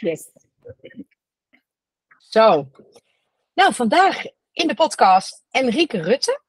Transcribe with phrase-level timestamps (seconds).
[0.00, 0.30] Yes.
[2.18, 2.70] Zo.
[3.54, 6.40] Nou, vandaag in de podcast Enrique Rutte.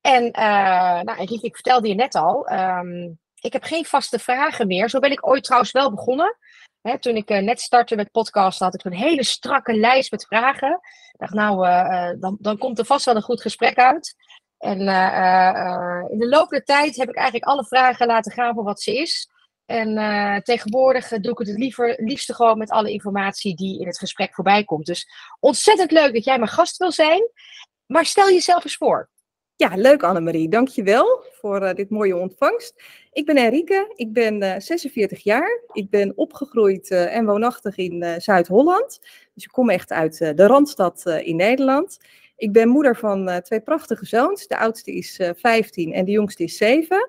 [0.00, 4.66] En uh, nou, Enrique, ik vertelde je net al, um, ik heb geen vaste vragen
[4.66, 4.88] meer.
[4.90, 6.36] Zo ben ik ooit trouwens wel begonnen.
[6.80, 10.26] Hè, toen ik uh, net startte met podcasten, had ik een hele strakke lijst met
[10.26, 10.72] vragen.
[11.12, 14.14] Ik dacht, nou, uh, dan, dan komt er vast wel een goed gesprek uit.
[14.58, 14.78] En
[16.10, 18.96] in de loop der tijd heb ik eigenlijk alle vragen laten gaan voor wat ze
[18.96, 19.28] is.
[19.70, 23.98] En uh, tegenwoordig doe ik het, liever, liefste gewoon met alle informatie die in het
[23.98, 24.86] gesprek voorbij komt.
[24.86, 25.08] Dus
[25.40, 27.30] ontzettend leuk dat jij mijn gast wil zijn.
[27.86, 29.10] Maar stel jezelf eens voor.
[29.56, 30.48] Ja, leuk Annemarie.
[30.48, 32.82] Dankjewel voor uh, dit mooie ontvangst.
[33.12, 35.62] Ik ben Enrique, ik ben uh, 46 jaar.
[35.72, 38.98] Ik ben opgegroeid en woonachtig in Zuid-Holland.
[39.34, 41.98] Dus ik kom echt uit de Randstad in Nederland.
[42.36, 44.46] Ik ben moeder van twee prachtige zoons.
[44.46, 47.08] De oudste is 15 en de jongste is 7.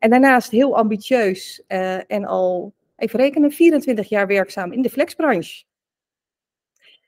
[0.00, 5.64] En daarnaast heel ambitieus uh, en al, even rekenen, 24 jaar werkzaam in de flexbranche.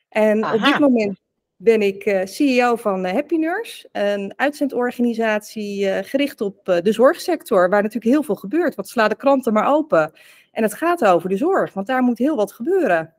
[0.09, 0.55] En Aha.
[0.55, 1.21] op dit moment
[1.57, 7.83] ben ik uh, CEO van uh, Happy Nurse, een uitzendorganisatie gericht op de zorgsector, waar
[7.83, 8.75] natuurlijk heel veel gebeurt.
[8.75, 10.12] Wat sla de kranten maar open.
[10.51, 13.15] En het gaat over de zorg, want daar moet heel wat gebeuren.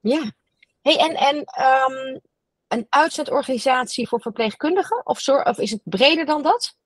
[0.00, 0.32] Ja.
[0.82, 2.20] Hey, en en um,
[2.68, 5.06] een uitzendorganisatie voor verpleegkundigen?
[5.06, 6.78] Of, zorg, of is het breder dan dat?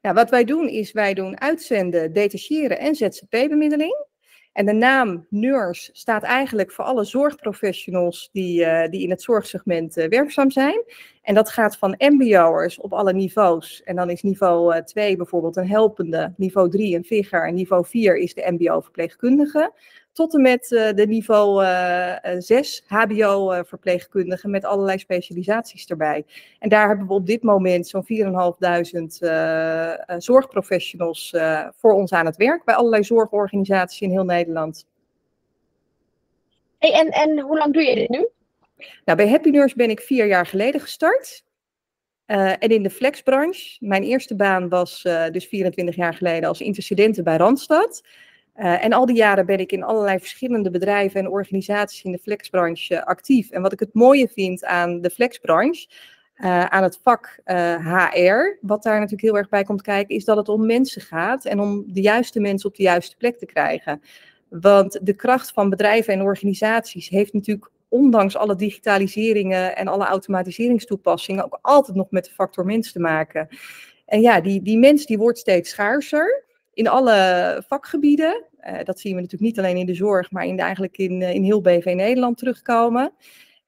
[0.00, 4.04] Ja, wat wij doen is, wij doen uitzenden, detacheren en ZZP-bemiddeling.
[4.52, 9.96] En de naam nurse staat eigenlijk voor alle zorgprofessionals die, uh, die in het zorgsegment
[9.96, 10.84] uh, werkzaam zijn.
[11.22, 13.82] En dat gaat van mbo'ers op alle niveaus.
[13.82, 17.86] En dan is niveau 2 uh, bijvoorbeeld een helpende, niveau 3 een vigger en niveau
[17.86, 19.72] 4 is de mbo-verpleegkundige
[20.16, 26.24] tot en met uh, de niveau uh, 6 HBO-verpleegkundigen met allerlei specialisaties erbij.
[26.58, 28.08] En daar hebben we op dit moment zo'n 4.500
[29.20, 31.34] uh, zorgprofessionals
[31.76, 34.86] voor ons aan het werk bij allerlei zorgorganisaties in heel Nederland.
[36.78, 38.28] Hey, en, en hoe lang doe je dit nu?
[39.04, 41.44] Nou, bij Happy Nurse ben ik vier jaar geleden gestart.
[42.26, 46.60] Uh, en in de flexbranche, mijn eerste baan was uh, dus 24 jaar geleden als
[46.60, 48.02] intercedente bij Randstad.
[48.58, 52.18] Uh, en al die jaren ben ik in allerlei verschillende bedrijven en organisaties in de
[52.18, 53.50] flexbranche uh, actief.
[53.50, 55.88] En wat ik het mooie vind aan de flexbranche,
[56.36, 60.36] uh, aan het vak HR, wat daar natuurlijk heel erg bij komt kijken, is dat
[60.36, 64.02] het om mensen gaat en om de juiste mensen op de juiste plek te krijgen.
[64.48, 71.44] Want de kracht van bedrijven en organisaties heeft natuurlijk ondanks alle digitaliseringen en alle automatiseringstoepassingen
[71.44, 73.48] ook altijd nog met de factor mens te maken.
[74.06, 76.44] En ja, die, die mens die wordt steeds schaarser
[76.76, 78.44] in alle vakgebieden.
[78.60, 81.34] Uh, dat zien we natuurlijk niet alleen in de zorg, maar in, eigenlijk in, uh,
[81.34, 83.12] in heel BV Nederland terugkomen.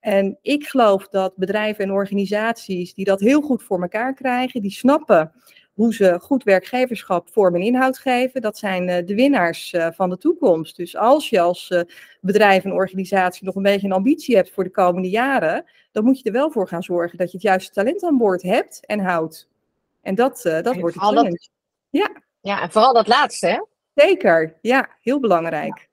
[0.01, 4.71] En ik geloof dat bedrijven en organisaties die dat heel goed voor elkaar krijgen, die
[4.71, 5.33] snappen
[5.75, 10.19] hoe ze goed werkgeverschap vorm en inhoud geven, dat zijn uh, de winnaars van de
[10.19, 10.77] toekomst.
[10.77, 11.85] Dus als je als
[12.21, 16.19] bedrijf en organisatie nog een beetje een ambitie hebt voor de komende jaren, dan moet
[16.19, 19.01] je er wel voor gaan zorgen dat je het juiste talent aan boord hebt en
[19.01, 19.49] houdt.
[20.03, 21.49] En dat, dat wordt het challenge.
[21.91, 22.27] Ja.
[22.41, 23.61] Ja, en vooral dat laatste, hè?
[23.95, 25.89] Zeker, ja, heel belangrijk.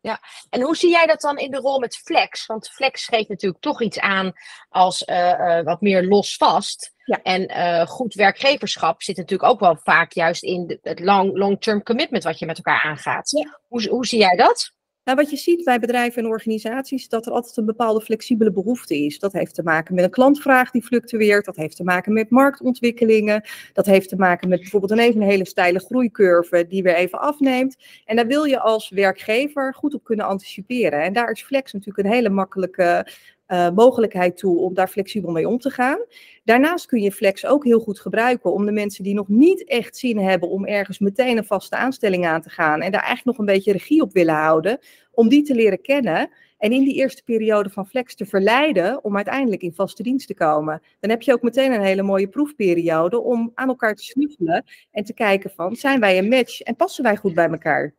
[0.00, 0.10] Ja.
[0.10, 0.20] ja.
[0.50, 2.46] en hoe zie jij dat dan in de rol met Flex?
[2.46, 4.32] Want Flex geeft natuurlijk toch iets aan
[4.68, 6.94] als uh, uh, wat meer los vast.
[7.04, 7.22] Ja.
[7.22, 11.82] En uh, goed werkgeverschap zit natuurlijk ook wel vaak juist in de, het long, long-term
[11.82, 13.30] commitment wat je met elkaar aangaat.
[13.30, 13.60] Ja.
[13.68, 14.75] Hoe, hoe zie jij dat?
[15.06, 19.04] Nou, wat je ziet bij bedrijven en organisaties, dat er altijd een bepaalde flexibele behoefte
[19.04, 19.18] is.
[19.18, 23.42] Dat heeft te maken met een klantvraag die fluctueert, dat heeft te maken met marktontwikkelingen,
[23.72, 27.20] dat heeft te maken met bijvoorbeeld een even een hele steile groeicurve die weer even
[27.20, 27.76] afneemt.
[28.04, 31.02] En daar wil je als werkgever goed op kunnen anticiperen.
[31.02, 33.06] En daar is flex natuurlijk een hele makkelijke
[33.48, 35.98] uh, mogelijkheid toe om daar flexibel mee om te gaan.
[36.44, 39.96] Daarnaast kun je flex ook heel goed gebruiken om de mensen die nog niet echt
[39.96, 43.38] zin hebben om ergens meteen een vaste aanstelling aan te gaan en daar eigenlijk nog
[43.38, 44.78] een beetje regie op willen houden,
[45.10, 49.16] om die te leren kennen en in die eerste periode van flex te verleiden om
[49.16, 50.82] uiteindelijk in vaste dienst te komen.
[51.00, 55.04] Dan heb je ook meteen een hele mooie proefperiode om aan elkaar te snuffelen en
[55.04, 57.94] te kijken van zijn wij een match en passen wij goed bij elkaar.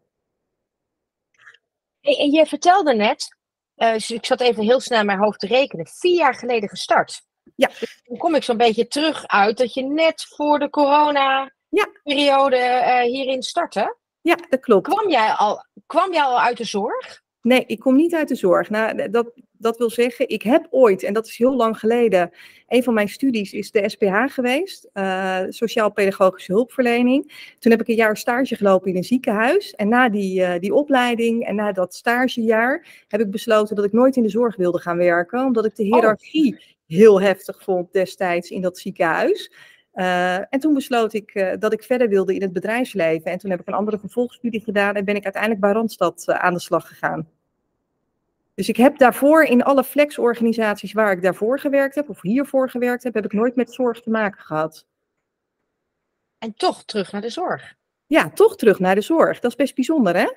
[2.02, 3.37] En je vertelde net
[3.78, 5.88] uh, dus ik zat even heel snel in mijn hoofd te rekenen.
[5.88, 7.22] Vier jaar geleden gestart.
[7.56, 7.68] Ja.
[7.80, 13.04] Dus dan kom ik zo'n beetje terug uit dat je net voor de corona-periode ja.
[13.04, 13.98] uh, hierin startte.
[14.22, 14.88] Ja, dat klopt.
[14.88, 17.22] Kwam jij, al, kwam jij al uit de zorg?
[17.42, 18.70] Nee, ik kom niet uit de zorg.
[18.70, 22.32] Nou, dat, dat wil zeggen, ik heb ooit, en dat is heel lang geleden,
[22.68, 27.54] een van mijn studies is de SPH geweest, uh, Sociaal-Pedagogische Hulpverlening.
[27.60, 29.72] Toen heb ik een jaar stage gelopen in een ziekenhuis.
[29.72, 33.92] En na die, uh, die opleiding en na dat stagejaar heb ik besloten dat ik
[33.92, 35.94] nooit in de zorg wilde gaan werken, omdat ik de oh.
[35.94, 36.60] hiërarchie oh.
[36.88, 39.52] heel heftig vond destijds in dat ziekenhuis.
[39.94, 43.32] Uh, en toen besloot ik uh, dat ik verder wilde in het bedrijfsleven.
[43.32, 46.36] En toen heb ik een andere vervolgstudie gedaan en ben ik uiteindelijk bij Randstad uh,
[46.36, 47.28] aan de slag gegaan.
[48.58, 53.04] Dus ik heb daarvoor in alle flexorganisaties waar ik daarvoor gewerkt heb, of hiervoor gewerkt
[53.04, 54.86] heb, heb ik nooit met zorg te maken gehad.
[56.38, 57.74] En toch terug naar de zorg.
[58.08, 59.40] Ja, toch terug naar de zorg.
[59.40, 60.28] Dat is best bijzonder, hè?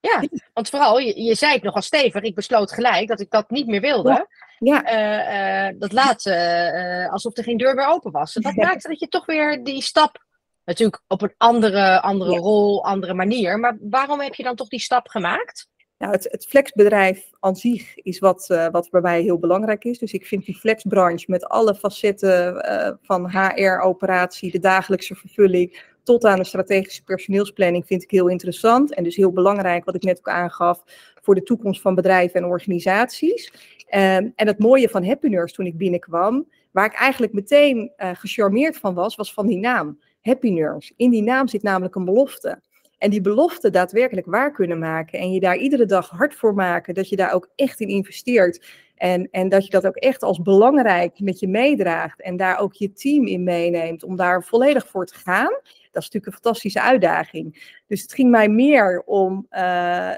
[0.00, 0.22] Ja,
[0.52, 3.66] want vooral, je, je zei het nogal stevig, ik besloot gelijk dat ik dat niet
[3.66, 4.08] meer wilde.
[4.10, 4.26] Ja.
[4.58, 8.32] Ja, Eh, eh, dat laat eh, alsof er geen deur meer open was.
[8.32, 8.64] Dat Ja.
[8.66, 10.24] maakte dat je toch weer die stap,
[10.64, 12.38] natuurlijk op een andere, andere Ja.
[12.38, 13.58] rol, andere manier.
[13.58, 15.68] Maar waarom heb je dan toch die stap gemaakt?
[16.04, 19.98] Nou, het, flexbedrijf aan zich is wat, eh, wat bij mij heel belangrijk is.
[19.98, 26.24] Dus ik vind die flexbranche met alle facetten eh, van HR-operatie, de dagelijkse vervulling, tot
[26.24, 28.94] aan de strategische personeelsplanning vind ik heel interessant.
[28.94, 30.82] En dus heel belangrijk, wat ik net ook aangaf,
[31.22, 33.52] voor de toekomst van bedrijven en organisaties.
[33.88, 38.10] Ehm, en het mooie van Happy Nurse toen ik binnenkwam, waar ik eigenlijk meteen eh,
[38.14, 39.98] gecharmeerd van was, was van die naam.
[40.20, 40.92] Happy Nurse.
[40.96, 42.60] In die naam zit namelijk een belofte.
[42.98, 45.18] En die belofte daadwerkelijk waar kunnen maken.
[45.18, 46.94] En je daar iedere dag hard voor maken.
[46.94, 48.66] Dat je daar ook echt in investeert.
[48.94, 52.22] En, en dat je dat ook echt als belangrijk met je meedraagt.
[52.22, 54.04] En daar ook je team in meeneemt.
[54.04, 55.52] Om daar volledig voor te gaan.
[55.94, 57.78] Dat is natuurlijk een fantastische uitdaging.
[57.86, 59.62] Dus het ging mij meer om eh,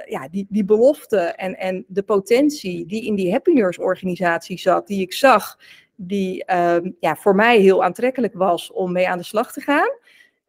[0.04, 4.86] ja, die, die belofte en, en de potentie die in die Happy Nurse organisatie zat.
[4.86, 5.58] Die ik zag.
[5.94, 9.90] Die ehm, ja, voor mij heel aantrekkelijk was om mee aan de slag te gaan.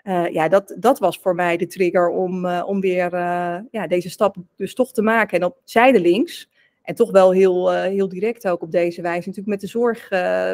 [0.08, 3.88] Eh, ja, dat, dat was voor mij de trigger om, eh, om weer eh, ja,
[3.88, 5.40] deze stap dus toch te maken.
[5.40, 6.50] En op zijdelings,
[6.82, 10.10] en toch wel heel, heel direct ook op deze wijze, natuurlijk met de zorg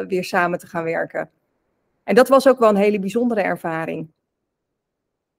[0.08, 1.30] weer samen te gaan werken.
[2.04, 4.12] En dat was ook wel een hele bijzondere ervaring.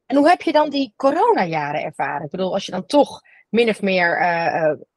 [0.06, 2.25] En hoe heb je dan die coronajaren ervaren?
[2.25, 4.21] Ik bedoel, als je dan toch min of meer,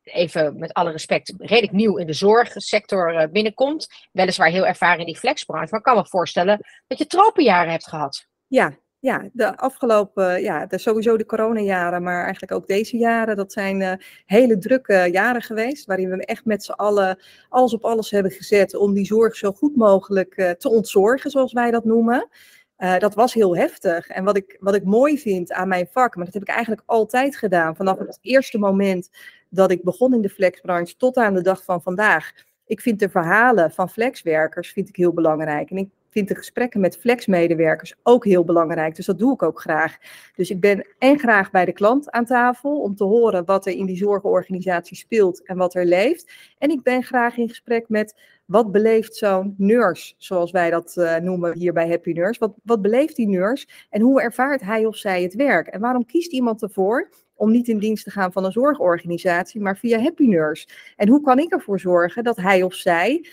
[0.03, 4.09] even met alle respect, redelijk nieuw in de zorgsector binnenkomt.
[4.13, 5.69] Weliswaar heel ervaren in die flexbranche.
[5.71, 8.27] Maar ik kan me voorstellen dat je tropenjaren hebt gehad.
[8.47, 13.53] Ja, ja, de afgelopen, ja, de, sowieso de coronajaren, maar eigenlijk ook deze jaren, dat
[13.53, 13.93] zijn eh,
[14.27, 17.19] hele drukke jaren geweest, waarin we echt met z'n allen
[17.49, 21.53] alles op alles hebben gezet om die zorg zo goed mogelijk eh, te ontzorgen, zoals
[21.53, 22.29] wij dat noemen.
[22.77, 24.09] Eh, dat was heel heftig.
[24.09, 26.83] En wat ik, wat ik mooi vind aan mijn vak, maar dat heb ik eigenlijk
[26.87, 29.11] altijd gedaan, vanaf het eerste moment
[29.51, 32.33] dat ik begon in de flexbranche tot aan de dag van vandaag.
[32.67, 35.71] Ik vind de verhalen van flexwerkers vind ik heel belangrijk.
[35.71, 38.97] En ik vind de gesprekken met flexmedewerkers ook heel belangrijk.
[38.97, 39.97] Dus dat doe ik ook graag.
[40.37, 43.73] Dus ik ben en graag bij de klant aan tafel om te horen wat er
[43.73, 46.33] in die zorgorganisatie speelt en wat er leeft.
[46.59, 48.15] En ik ben graag in gesprek met
[48.49, 52.41] wat beleeft zo'n nurse, zoals wij dat eh, noemen hier bij Happy Nurse.
[52.41, 55.67] Wat, wat beleeft die nurse en hoe ervaart hij of zij het werk?
[55.67, 59.77] En waarom kiest iemand ervoor om niet in dienst te gaan van een zorgorganisatie, maar
[59.77, 60.69] via Happy Nurse?
[60.97, 63.27] En hoe kan ik ervoor zorgen dat hij of zij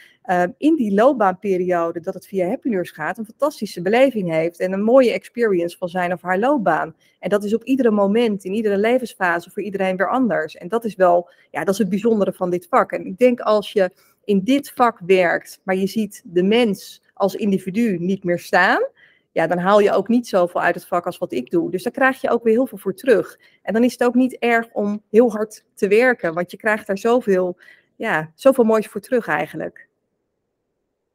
[0.58, 4.84] in die loopbaanperiode dat het via Happy Nurse gaat, een fantastische beleving heeft en een
[4.84, 6.96] mooie experience van zijn of haar loopbaan.
[7.20, 10.56] En dat is op iedere moment, in iedere levensfase voor iedereen weer anders.
[10.56, 12.92] En dat is wel, ja, dat is het bijzondere van dit vak.
[12.92, 13.92] En ik denk als je
[14.24, 18.88] in dit vak werkt, maar je ziet de mens als individu niet meer staan,
[19.32, 21.72] ja, dan haal je ook niet zoveel uit het vak als wat ik doe.
[21.72, 23.40] Dus daar krijg je ook weer heel veel voor terug.
[23.62, 26.88] En dan is het ook niet erg om heel hard te werken, want je krijgt
[26.88, 27.58] daar zoveel,
[27.96, 29.88] ja, zoveel moois voor terug eigenlijk.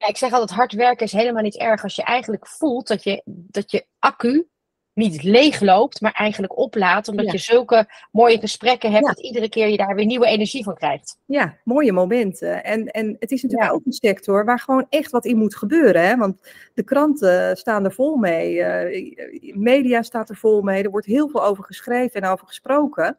[0.09, 3.23] Ik zeg altijd, hard werken is helemaal niet erg als je eigenlijk voelt dat je,
[3.25, 4.49] dat je accu
[4.93, 7.09] niet leeg loopt, maar eigenlijk oplaadt.
[7.09, 7.33] Omdat Ja.
[7.33, 9.13] je zulke mooie gesprekken hebt, Ja.
[9.13, 11.19] dat iedere keer je daar weer nieuwe energie van krijgt.
[11.27, 12.65] Ja, mooie momenten.
[12.65, 13.77] En, en het is natuurlijk Ja.
[13.77, 16.07] ook een sector waar gewoon echt wat in moet gebeuren.
[16.07, 16.17] Hè?
[16.17, 18.63] Want de kranten staan er vol mee.
[18.63, 20.83] eh, media staat er vol mee.
[20.83, 23.17] Er wordt heel veel over geschreven en over gesproken.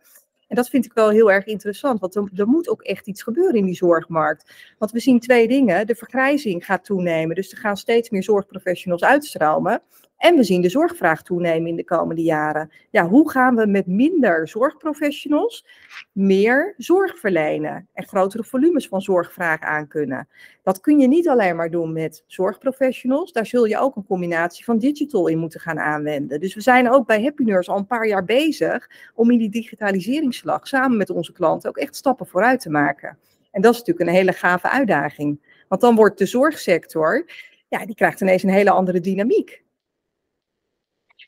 [0.52, 3.56] En dat vind ik wel heel erg interessant, want er, moet ook echt iets gebeuren
[3.56, 4.74] in die zorgmarkt.
[4.78, 5.88] Want we zien twee dingen.
[5.88, 9.82] De vergrijzing gaat toenemen, dus er gaan steeds meer zorgprofessionals uitstromen.
[10.22, 12.72] En we zien de zorgvraag toenemen in de komende jaren.
[12.90, 15.66] Ja, hoe gaan we met minder zorgprofessionals
[16.12, 20.28] meer zorg verlenen en grotere volumes van zorgvraag aankunnen?
[20.64, 23.32] Dat kun je niet alleen maar doen met zorgprofessionals.
[23.32, 26.40] Daar zul je ook een combinatie van digital in moeten gaan aanwenden.
[26.40, 29.50] Dus we zijn ook bij Happy Nurse al een paar jaar bezig om in die
[29.50, 33.18] digitaliseringsslag samen met onze klanten ook echt stappen vooruit te maken.
[33.52, 35.64] En dat is natuurlijk een hele gave uitdaging.
[35.68, 37.30] Want dan wordt de zorgsector,
[37.68, 39.64] ja, die krijgt ineens een hele andere dynamiek.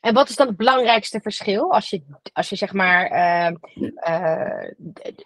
[0.04, 3.54] En wat is dan het belangrijkste verschil als je, als je zeg maar eh,
[3.94, 4.70] eh,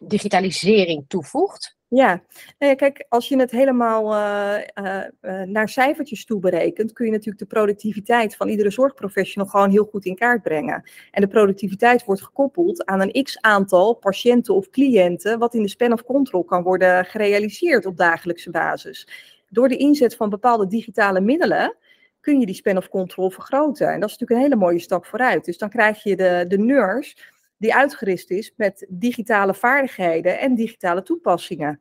[0.00, 1.76] digitalisering toevoegt?
[1.88, 2.22] Ja,
[2.58, 7.10] nou ja, kijk, als je het helemaal uh, uh, naar cijfertjes toe berekent, kun je
[7.10, 10.90] natuurlijk de productiviteit van iedere zorgprofessional gewoon heel goed in kaart brengen.
[11.10, 15.68] En de productiviteit wordt gekoppeld aan een x aantal patiënten of cliënten, wat in de
[15.68, 19.08] span of control kan worden gerealiseerd op dagelijkse basis.
[19.48, 21.76] Door de inzet van bepaalde digitale middelen
[22.28, 23.92] kun je die span of control vergroten.
[23.92, 25.44] En dat is natuurlijk een hele mooie stap vooruit.
[25.44, 27.16] Dus dan krijg je de, de nurse
[27.56, 31.80] die uitgerust is met digitale vaardigheden en digitale toepassingen.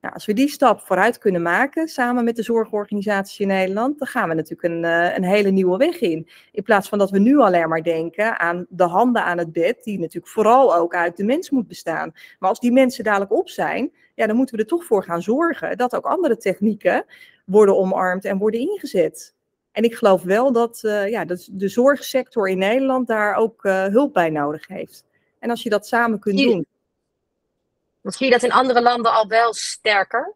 [0.00, 4.08] Nou, als we die stap vooruit kunnen maken, samen met de zorgorganisaties in Nederland, dan
[4.08, 4.84] gaan we natuurlijk een,
[5.16, 6.28] een hele nieuwe weg in.
[6.52, 9.84] In plaats van dat we nu alleen maar denken aan de handen aan het bed,
[9.84, 12.12] die natuurlijk vooral ook uit de mens moet bestaan.
[12.38, 15.22] Maar als die mensen dadelijk op zijn, ja, dan moeten we er toch voor gaan
[15.22, 17.04] zorgen dat ook andere technieken
[17.44, 19.35] worden omarmd en worden ingezet.
[19.76, 23.84] En ik geloof wel dat, uh, ja, dat de zorgsector in Nederland daar ook uh,
[23.84, 25.04] hulp bij nodig heeft.
[25.38, 26.66] En als je dat samen kunt zie, doen.
[28.02, 30.34] Zie je dat in andere landen al wel sterker?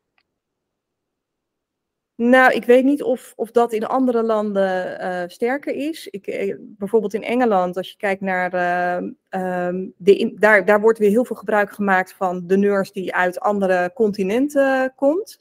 [2.14, 6.06] Nou, ik weet niet of, of dat in andere landen uh, sterker is.
[6.06, 8.54] Ik, bijvoorbeeld in Engeland, als je kijkt naar.
[8.94, 13.14] Um, de in, daar, daar wordt weer heel veel gebruik gemaakt van de nurse die
[13.14, 15.38] uit andere continenten komt.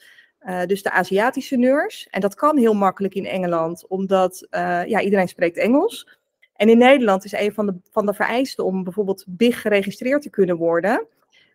[0.48, 2.08] Uh, dus de Aziatische nurse.
[2.10, 6.18] En dat kan heel makkelijk in Engeland, omdat uh, ja, iedereen spreekt Engels.
[6.56, 10.30] En in Nederland is een van de, van de vereisten om bijvoorbeeld BIG geregistreerd te
[10.30, 11.06] kunnen worden,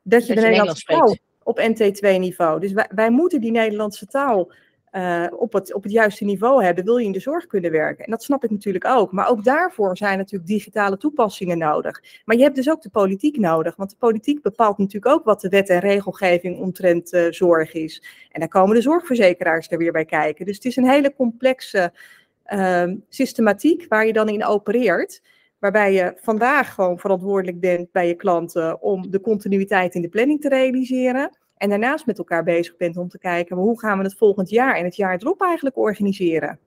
[0.03, 2.61] dat je dat de Nederlandse taal op NT2-niveau.
[2.61, 4.53] Dus wij, wij moeten die Nederlandse taal
[4.97, 8.05] uh, op, het, op het juiste niveau hebben, wil je in de zorg kunnen werken.
[8.05, 9.13] En dat snap ik natuurlijk ook.
[9.13, 12.03] Maar ook daarvoor zijn natuurlijk digitale toepassingen nodig.
[12.25, 13.77] Maar je hebt dus ook de politiek nodig.
[13.77, 18.03] Want de politiek bepaalt natuurlijk ook wat de wet en regelgeving omtrent uh, zorg is.
[18.31, 20.47] En daar komen de zorgverzekeraars er weer bij kijken.
[20.47, 21.93] Dus het is een hele complexe
[22.47, 25.23] uh, systematiek waar je dan in opereert.
[25.59, 30.41] Waarbij je vandaag gewoon verantwoordelijk bent bij je klanten om de continuïteit in de planning
[30.41, 31.39] te realiseren.
[31.57, 34.77] En daarnaast met elkaar bezig bent om te kijken, hoe gaan we het volgend jaar
[34.77, 36.59] en het jaar erop eigenlijk organiseren?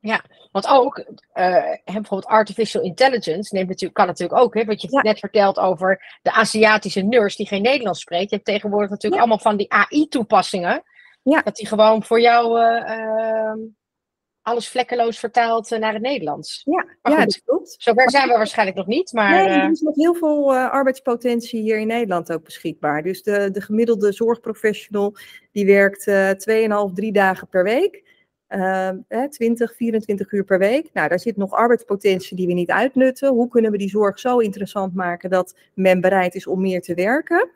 [0.00, 4.88] Ja, want ook uh, bijvoorbeeld artificial intelligence neemt natuurlijk, kan natuurlijk ook, hè, wat je
[4.90, 5.02] ja.
[5.02, 8.30] net vertelt over de Aziatische nurse die geen Nederlands spreekt.
[8.30, 9.20] Je hebt tegenwoordig natuurlijk ja.
[9.20, 10.82] allemaal van die AI-toepassingen.
[11.22, 11.42] Ja.
[11.42, 13.52] Dat die gewoon voor jou uh, uh,
[14.44, 16.62] alles vlekkeloos vertaald naar het Nederlands.
[16.64, 17.74] Ja, ja dat klopt.
[17.78, 19.12] Zover zijn we waarschijnlijk nog niet.
[19.12, 23.02] Maar, nee, er is nog heel veel uh, arbeidspotentie hier in Nederland ook beschikbaar.
[23.02, 25.16] Dus de, de gemiddelde zorgprofessional
[25.52, 26.30] die werkt uh,
[26.88, 28.02] 2,5, 3 dagen per week.
[28.48, 28.90] Uh,
[29.30, 30.90] 20, 24 uur per week.
[30.92, 33.28] Nou, daar zit nog arbeidspotentie die we niet uitnutten.
[33.28, 36.94] Hoe kunnen we die zorg zo interessant maken dat men bereid is om meer te
[36.94, 37.50] werken?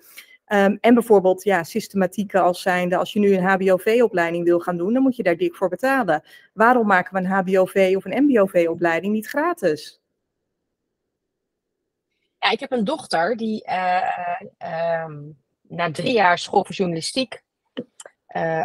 [0.48, 4.92] Um, en bijvoorbeeld ja, systematieken als zijnde, als je nu een HBOV-opleiding wil gaan doen,
[4.92, 6.22] dan moet je daar dik voor betalen.
[6.52, 10.00] Waarom maken we een HBOV of een MBOV-opleiding niet gratis?
[12.38, 15.14] Ja, ik heb een dochter die uh, uh,
[15.62, 17.42] na drie jaar school voor journalistiek
[18.36, 18.64] uh,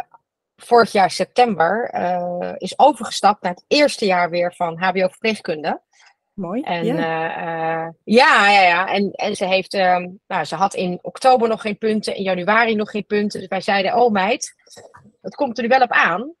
[0.56, 5.80] vorig jaar september eh, is overgestapt naar het eerste jaar weer van HBO-verpleegkunde.
[6.34, 6.62] Mooi.
[6.62, 8.88] En ja, uh, ja, ja, ja.
[8.88, 12.74] En, en ze heeft, uh, nou, ze had in oktober nog geen punten, in januari
[12.74, 13.40] nog geen punten.
[13.40, 14.54] Dus wij zeiden, oh meid,
[15.20, 16.34] dat komt er nu wel op aan.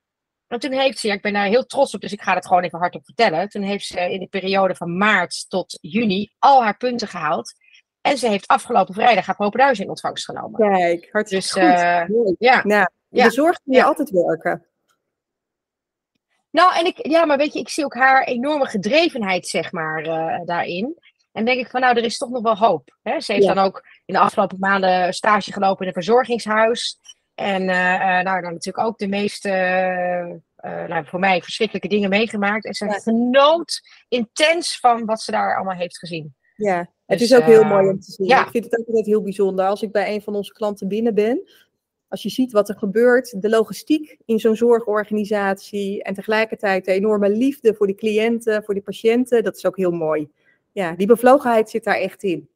[0.46, 2.46] En toen heeft ze, ja, ik ben daar heel trots op, dus ik ga het
[2.46, 3.48] gewoon even hardop vertellen.
[3.48, 7.54] Toen heeft ze in de periode van maart tot juni al haar punten gehaald.
[8.00, 10.70] En ze heeft afgelopen vrijdag haar propenduis in ontvangst genomen.
[10.70, 11.62] Kijk, hartstikke dus, goed.
[11.62, 12.64] Uh, ja.
[12.64, 13.24] Nou, ja.
[13.24, 13.84] De zorg kun je ja.
[13.84, 14.66] altijd werken.
[16.54, 20.06] Nou, en ik, ja, maar weet je, ik zie ook haar enorme gedrevenheid, zeg maar,
[20.06, 20.98] uh, daarin.
[21.32, 22.96] En denk ik van, nou, er is toch nog wel hoop.
[23.02, 23.20] Hè?
[23.20, 23.54] Ze heeft ja.
[23.54, 26.98] dan ook in de afgelopen maanden stage gelopen in een verzorgingshuis.
[27.34, 29.50] En uh, nou, dan natuurlijk ook de meeste,
[30.88, 32.64] nou, voor mij, verschrikkelijke dingen meegemaakt.
[32.64, 32.92] En ze ja.
[32.92, 36.34] genoot intens van wat ze daar allemaal heeft gezien.
[36.56, 38.26] Ja, het dus, is ook heel mooi om te zien.
[38.26, 38.44] Ja.
[38.44, 39.66] Ik vind het ook altijd heel bijzonder.
[39.66, 41.48] Als ik bij een van onze klanten binnen ben,
[42.14, 47.28] als je ziet wat er gebeurt, de logistiek in zo'n zorgorganisatie en tegelijkertijd de enorme
[47.28, 50.30] liefde voor die cliënten, voor die patiënten, dat is ook heel mooi.
[50.72, 52.48] Ja, die bevlogenheid zit daar echt in.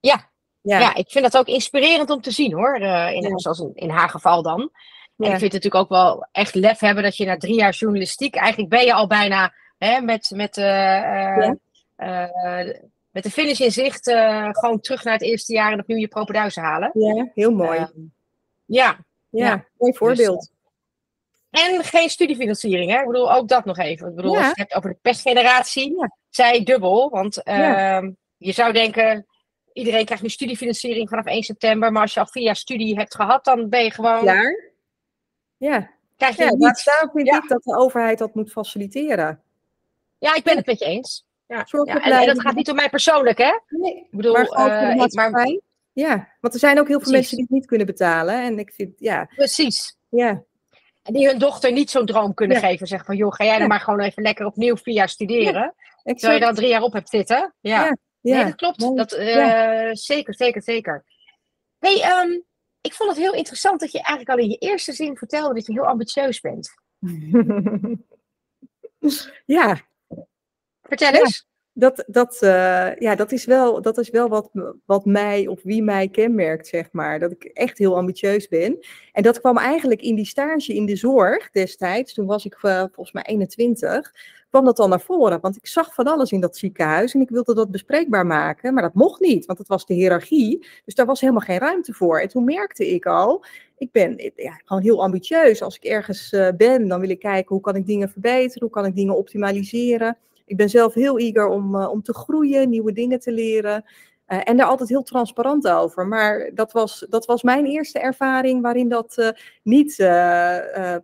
[0.00, 0.78] Ja, ja.
[0.78, 3.38] ja ik vind dat ook inspirerend om te zien hoor, uh, in, ja.
[3.38, 4.60] zoals in, in, haar geval dan.
[4.60, 7.72] En ik vind het natuurlijk ook wel echt lef hebben dat je na drie jaar
[7.72, 11.50] journalistiek, eigenlijk ben je al bijna hè, met, met, uh,
[11.96, 12.74] uh,
[13.10, 14.10] met de finish in zicht
[14.50, 16.90] gewoon terug naar het eerste jaar en opnieuw je propenduizen halen.
[16.94, 17.86] Ja, heel mooi.
[18.70, 18.98] Ehm, ja.
[19.28, 19.66] Ja, ja.
[19.76, 20.38] mooi voorbeeld.
[20.38, 23.00] Dus, en geen studiefinanciering, hè?
[23.00, 24.08] Ik bedoel, ook dat nog even.
[24.08, 24.38] Ik bedoel, ja.
[24.38, 26.16] als je het hebt over de pestgeneratie, ja.
[26.28, 27.10] zij dubbel.
[27.10, 28.02] Want uh,
[28.36, 29.26] je zou denken,
[29.72, 31.92] iedereen krijgt nu studiefinanciering vanaf 1 september.
[31.92, 34.20] Maar als je al vier jaar studie hebt gehad, dan ben je gewoon...
[34.20, 34.70] Klaar.
[35.56, 35.90] Ja.
[36.16, 36.84] Krijg je niet...
[36.84, 39.42] daarom vind ik dat de overheid dat moet faciliteren.
[40.18, 41.26] Ja, ik ben het met je eens.
[41.46, 41.66] Ja.
[41.66, 42.00] ja.
[42.00, 43.58] En, en, dat gaat niet om mij persoonlijk, hè?
[43.68, 45.60] Nee, ik bedoel, maar, uh, ik, maar
[45.92, 48.44] ja, want er zijn ook heel veel mensen die het niet kunnen betalen.
[48.44, 49.30] En ik vind, ja.
[49.34, 49.98] Precies.
[50.08, 50.44] Ja.
[51.02, 52.68] En die hun dochter niet zo'n droom kunnen ja.
[52.68, 52.86] geven.
[52.86, 55.74] Zeg van, joh, ga jij dan maar gewoon even lekker opnieuw vier jaar studeren.
[56.02, 57.54] Ja, terwijl je dan drie jaar op hebt zitten.
[57.60, 58.36] Ja, ja.
[58.36, 58.96] Nee, dat klopt.
[58.96, 61.04] Dat, uh, Zeker, zeker, zeker.
[61.78, 62.44] hey, um,
[62.80, 65.66] ik vond het heel interessant dat je eigenlijk al in je eerste zin vertelde dat
[65.66, 66.74] je heel ambitieus bent.
[69.56, 69.80] ja.
[70.82, 71.48] Vertel eens.
[71.80, 74.50] Dat, dat, uh, ja, dat is wel, dat is wel wat,
[74.84, 77.18] wat mij of wie mij kenmerkt, zeg maar.
[77.18, 78.78] Dat ik echt heel ambitieus ben.
[79.12, 82.14] En dat kwam eigenlijk in die stage in de zorg destijds.
[82.14, 84.12] Toen was ik uh, volgens mij 21
[84.50, 85.40] kwam dat dan naar voren.
[85.40, 88.74] Want ik zag van alles in dat ziekenhuis en ik wilde dat bespreekbaar maken.
[88.74, 90.66] Maar dat mocht niet, want het was de hiërarchie.
[90.84, 92.20] Dus daar was helemaal geen ruimte voor.
[92.20, 93.44] En toen merkte ik al,
[93.78, 95.62] ik ben ja, gewoon heel ambitieus.
[95.62, 98.70] Als ik ergens uh, ben, dan wil ik kijken hoe kan ik dingen verbeteren, hoe
[98.70, 100.18] kan ik dingen optimaliseren.
[100.50, 103.84] Ik ben zelf heel eager om, uh, om te groeien, nieuwe dingen te leren.
[104.26, 106.06] Uh, en daar altijd heel transparant over.
[106.06, 109.28] Maar dat was, dat was mijn eerste ervaring waarin dat uh,
[109.62, 109.96] niet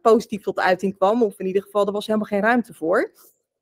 [0.03, 1.23] positief tot uiting kwam.
[1.23, 3.13] Of in ieder geval, er was helemaal geen ruimte voor.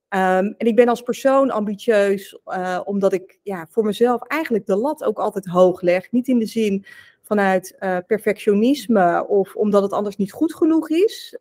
[0.08, 2.38] Um, en ik ben als persoon ambitieus,
[2.84, 6.12] omdat ik ja, voor mezelf eigenlijk de lat ook altijd hoog leg.
[6.12, 6.84] Niet in de zin
[7.22, 7.76] vanuit
[8.06, 11.38] perfectionisme of omdat het anders niet goed genoeg is.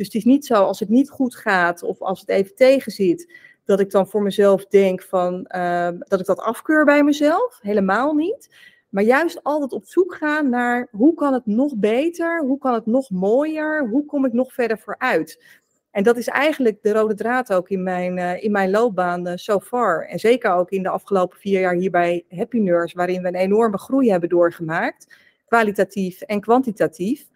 [0.00, 3.32] Dus het is niet zo als het niet goed gaat of als het even tegenzit
[3.64, 7.58] dat ik dan voor mezelf denk van uh, dat ik dat afkeur bij mezelf.
[7.62, 8.56] Helemaal niet.
[8.88, 12.86] Maar juist altijd op zoek gaan naar hoe kan het nog beter, hoe kan het
[12.86, 15.44] nog mooier, hoe kom ik nog verder vooruit.
[15.90, 19.32] En dat is eigenlijk de rode draad ook in mijn, uh, in mijn loopbaan uh,
[19.36, 20.06] so far.
[20.06, 23.34] En zeker ook in de afgelopen vier jaar hier bij Happy Nurse, waarin we een
[23.34, 25.14] enorme groei hebben doorgemaakt,
[25.46, 27.29] kwalitatief en kwantitatief.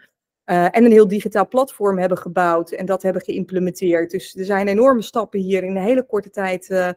[0.47, 4.11] Uh, en een heel digitaal platform hebben gebouwd en dat hebben geïmplementeerd.
[4.11, 6.69] Dus er zijn enorme stappen hier in een hele korte tijd.
[6.71, 6.89] Uh,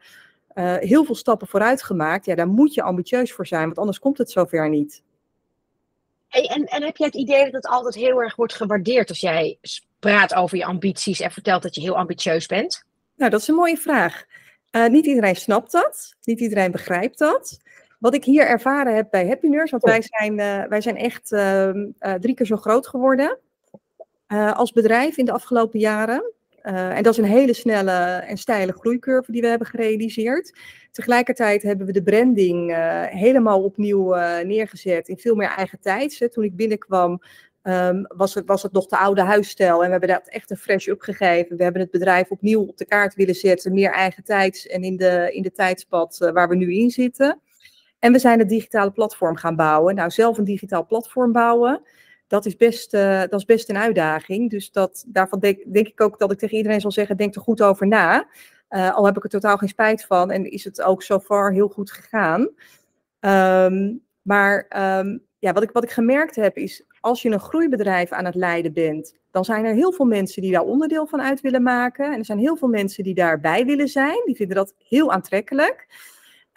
[0.54, 2.26] uh, heel veel stappen vooruit gemaakt.
[2.26, 5.04] Ja, daar moet je ambitieus voor zijn, want anders komt het zover niet.
[6.28, 9.20] Hey, en, en heb jij het idee dat het altijd heel erg wordt gewaardeerd als
[9.20, 9.60] jij
[10.00, 12.86] praat over je ambities en vertelt dat je heel ambitieus bent?
[13.16, 14.26] Nou, dat is een mooie vraag.
[14.90, 17.60] niet iedereen snapt dat, niet iedereen begrijpt dat.
[17.98, 19.90] Wat ik hier ervaren heb bij Happy Nurse, want oh.
[19.90, 23.40] wij, zijn, uh, wij zijn echt uh, uh, drie keer zo groot geworden
[24.54, 26.34] als bedrijf in de afgelopen jaren.
[26.62, 27.92] en dat is een hele snelle
[28.28, 30.58] en steile groeicurve die we hebben gerealiseerd.
[30.92, 32.76] Tegelijkertijd hebben we de branding
[33.10, 36.28] helemaal opnieuw neergezet in veel meer eigen tijd.
[36.32, 37.22] Toen ik binnenkwam
[37.64, 39.80] Um, was, het, was het nog de oude huisstijl.
[39.80, 41.58] En we hebben dat echt een fresh up gegeven.
[41.58, 43.74] We hebben het bedrijf opnieuw op de kaart willen zetten.
[43.74, 47.42] Meer eigen tijds en in de, in de tijdspad uh, waar we nu in zitten.
[48.00, 49.96] En we zijn het digitale platform gaan bouwen.
[49.96, 51.82] Nou, zelf een digitaal platform bouwen,
[52.28, 54.50] dat is best, uh, dat is best een uitdaging.
[54.50, 57.62] Dus dat, daarvan denk, ik ook dat ik tegen iedereen zal zeggen, denk er goed
[57.62, 58.28] over na.
[58.70, 61.52] Uh, al heb ik er totaal geen spijt van en is het ook zo far
[61.52, 62.50] heel goed gegaan.
[63.20, 64.66] Um, maar
[65.00, 68.36] um, ja, wat, ik, wat ik gemerkt heb is, als je een groeibedrijf aan het
[68.36, 72.12] leiden bent, dan zijn er heel veel mensen die daar onderdeel van uit willen maken.
[72.12, 74.22] En er zijn heel veel mensen die daarbij willen zijn.
[74.26, 75.88] Die vinden dat heel aantrekkelijk.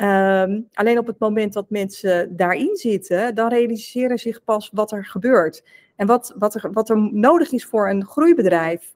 [0.02, 5.04] Um, alleen op het moment dat mensen daarin zitten, dan realiseren zich pas wat er
[5.04, 5.64] gebeurt.
[5.96, 8.94] En wat, wat, er, wat er nodig is voor een groeibedrijf,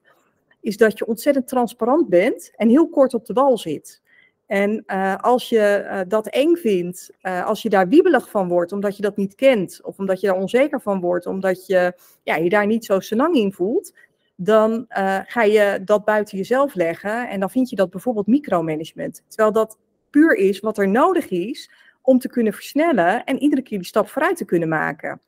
[0.61, 4.01] is dat je ontzettend transparant bent en heel kort op de wal zit.
[4.45, 8.71] En uh, als je uh, dat eng vindt, uh, als je daar wiebelig van wordt,
[8.71, 12.35] omdat je dat niet kent, of omdat je daar onzeker van wordt, omdat je ja,
[12.35, 13.93] je daar niet zo senang in voelt,
[14.35, 14.85] dan
[15.25, 19.23] ga je dat buiten jezelf leggen en dan vind je dat bijvoorbeeld micromanagement.
[19.27, 19.77] Terwijl dat
[20.15, 21.69] puur is wat er nodig is
[22.01, 25.21] om te kunnen versnellen en iedere keer die stap vooruit te kunnen maken.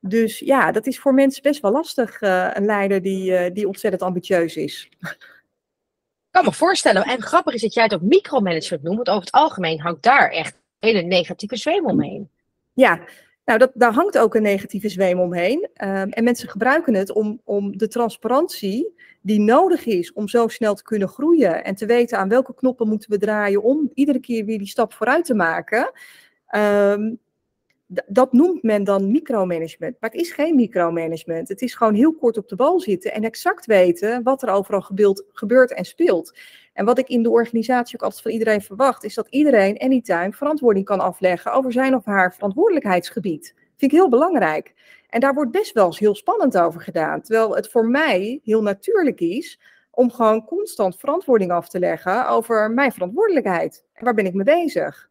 [0.00, 3.66] Dus ja, dat is voor mensen best wel lastig, uh, een leider die, uh, die
[3.66, 4.88] ontzettend ambitieus is.
[5.00, 7.02] Ik kan me voorstellen.
[7.02, 10.30] En grappig is dat jij het ook micromanagement noemt, want over het algemeen hangt daar
[10.30, 12.30] echt een hele negatieve zweem omheen.
[12.72, 13.00] Ja,
[13.44, 15.58] nou, dat, daar hangt ook een negatieve zweem omheen.
[15.62, 20.74] Um, en mensen gebruiken het om, om de transparantie die nodig is om zo snel
[20.74, 24.44] te kunnen groeien en te weten aan welke knoppen moeten we draaien om iedere keer
[24.44, 25.92] weer die stap vooruit te maken.
[26.56, 27.18] Um,
[28.06, 29.96] dat noemt men dan micromanagement.
[30.00, 31.48] Maar het is geen micromanagement.
[31.48, 34.80] Het is gewoon heel kort op de bal zitten en exact weten wat er overal
[34.80, 36.38] gebeurt, gebeurt en speelt.
[36.72, 40.32] En wat ik in de organisatie ook altijd van iedereen verwacht, is dat iedereen anytime
[40.32, 43.54] verantwoording kan afleggen over zijn of haar verantwoordelijkheidsgebied.
[43.82, 44.74] Vind ik heel belangrijk.
[45.08, 47.20] En daar wordt best wel eens heel spannend over gedaan.
[47.20, 52.70] Terwijl het voor mij heel natuurlijk is om gewoon constant verantwoording af te leggen over
[52.70, 53.84] mijn verantwoordelijkheid.
[53.92, 55.08] En waar ben ik mee bezig?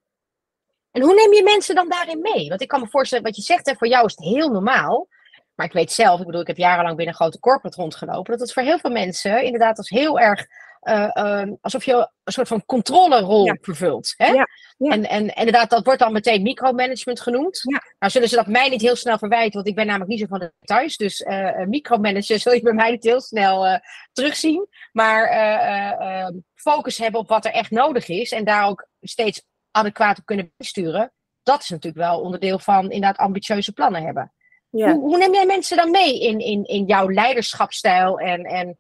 [0.92, 2.50] En hoe neem je mensen dan daarin mee?
[2.50, 5.08] Want ik kan me voorstellen, wat je zegt, hè, voor jou is het heel normaal.
[5.56, 8.42] Maar ik weet zelf, ik bedoel, ik heb jarenlang binnen een grote corporate rondgelopen, dat
[8.42, 10.48] het voor heel veel mensen inderdaad als heel erg
[10.82, 13.58] uh, uh, alsof je een soort van controlerol ja.
[13.62, 14.13] vervult.
[14.17, 14.26] Hè?
[14.26, 14.91] Ja, ja.
[14.91, 17.62] En, en inderdaad, dat wordt dan meteen micromanagement genoemd.
[18.00, 20.26] Nou zullen ze dat mij niet heel snel verwijten, want ik ben namelijk niet zo
[20.26, 20.98] van de thuis.
[20.98, 23.80] Dus uh, micromanager zul je bij mij niet heel snel
[24.12, 24.67] terugzien.
[24.91, 30.20] Maar ehm, focus hebben op wat er echt nodig is en daar ook steeds adequaat
[30.20, 31.12] op kunnen besturen.
[31.44, 34.32] Dat is natuurlijk wel onderdeel van inderdaad ambitieuze plannen hebben.
[34.70, 38.78] Hoe, hoe neem jij mensen dan mee in, in, in jouw leiderschapstijl en, en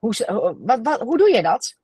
[0.00, 1.78] hoe, wat, wat, hoe doe je dat?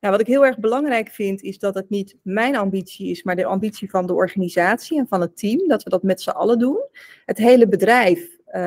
[0.00, 3.36] Nou, wat ik heel erg belangrijk vind, is dat het niet mijn ambitie is, maar
[3.36, 6.58] de ambitie van de organisatie en van het team, dat we dat met z'n allen
[6.58, 6.84] doen.
[7.24, 8.62] Het hele bedrijf uh,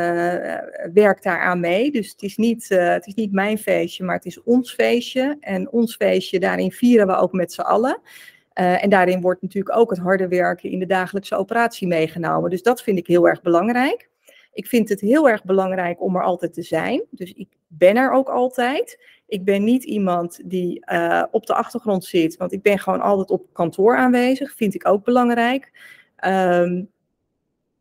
[0.94, 1.92] werkt daaraan mee.
[1.92, 5.38] Dus het is, niet, uh, het is niet mijn feestje, maar het is ons feestje.
[5.39, 8.02] En ons feestje, daarin vieren we ook met z'n allen.
[8.60, 12.50] Uh, en daarin wordt natuurlijk ook het harde werken in de dagelijkse operatie meegenomen.
[12.50, 14.10] Dus dat vind ik heel erg belangrijk.
[14.54, 17.04] Ik vind het heel erg belangrijk om er altijd te zijn.
[17.10, 19.00] Dus ik ben er ook altijd.
[19.28, 23.30] Ik ben niet iemand die uh, op de achtergrond zit, want ik ben gewoon altijd
[23.30, 24.56] op kantoor aanwezig.
[24.56, 25.72] Vind ik ook belangrijk.
[26.26, 26.90] Um,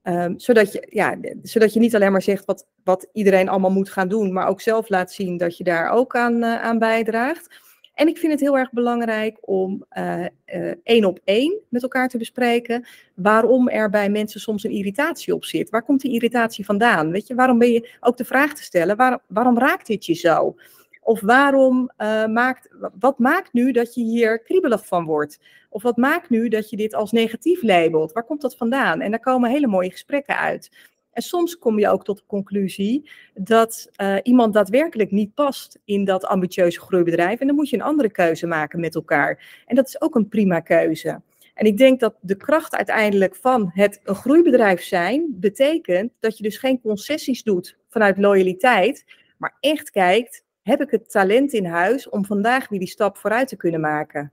[0.02, 3.90] um, zodat, je, ja, zodat je niet alleen maar zegt wat, wat iedereen allemaal moet
[3.90, 7.60] gaan doen, maar ook zelf laat zien dat je daar ook aan, uh, aan bijdraagt.
[7.94, 10.24] En ik vind het heel erg belangrijk om uh,
[10.54, 15.34] uh, één op één met elkaar te bespreken waarom er bij mensen soms een irritatie
[15.34, 15.70] op zit.
[15.70, 17.10] Waar komt die irritatie vandaan?
[17.10, 20.14] Weet je, waarom ben je ook de vraag te stellen, waar, waarom raakt dit je
[20.14, 20.56] zo?
[21.04, 25.40] Of waarom uh, maakt, wat maakt nu dat je hier kriebelig van wordt?
[25.68, 28.12] Of wat maakt nu dat je dit als negatief labelt?
[28.12, 29.00] Waar komt dat vandaan?
[29.00, 30.70] En daar komen hele mooie gesprekken uit.
[31.12, 36.04] En soms kom je ook tot de conclusie dat uh, iemand daadwerkelijk niet past in
[36.04, 37.40] dat ambitieuze groeibedrijf.
[37.40, 39.62] En dan moet je een andere keuze maken met elkaar.
[39.66, 41.22] En dat is ook een prima keuze.
[41.54, 46.42] En ik denk dat de kracht uiteindelijk van het een groeibedrijf zijn betekent dat je
[46.42, 49.04] dus geen concessies doet vanuit loyaliteit,
[49.36, 53.48] maar echt kijkt, heb ik het talent in huis om vandaag weer die stap vooruit
[53.48, 54.32] te kunnen maken?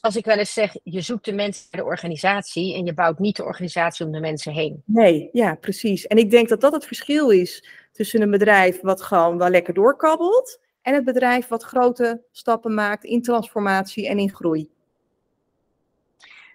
[0.00, 3.18] Als ik wel eens zeg, je zoekt de mensen bij de organisatie en je bouwt
[3.18, 4.82] niet de organisatie om de mensen heen.
[4.84, 6.06] Nee, ja, precies.
[6.06, 9.74] En ik denk dat dat het verschil is tussen een bedrijf wat gewoon wel lekker
[9.74, 14.68] doorkabbelt en het bedrijf wat grote stappen maakt in transformatie en in groei.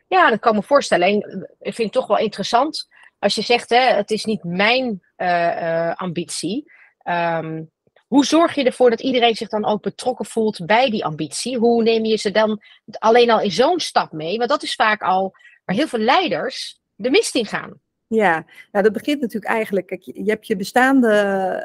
[0.08, 1.08] Ja, dat kan me voorstellen.
[1.08, 2.88] En ik vind het toch wel interessant
[3.24, 6.72] als je zegt, hè, het is niet mijn uh, uh, ambitie.
[7.04, 7.72] Um,
[8.14, 11.58] hoe zorg je ervoor dat iedereen zich dan ook betrokken voelt bij die ambitie?
[11.58, 12.62] Hoe neem je ze dan
[13.00, 14.38] alleen al in zo'n stap mee?
[14.38, 17.80] Want dat is vaak al waar heel veel leiders de mist in gaan.
[18.08, 21.14] Ja, nou dat begint natuurlijk eigenlijk, je hebt je bestaande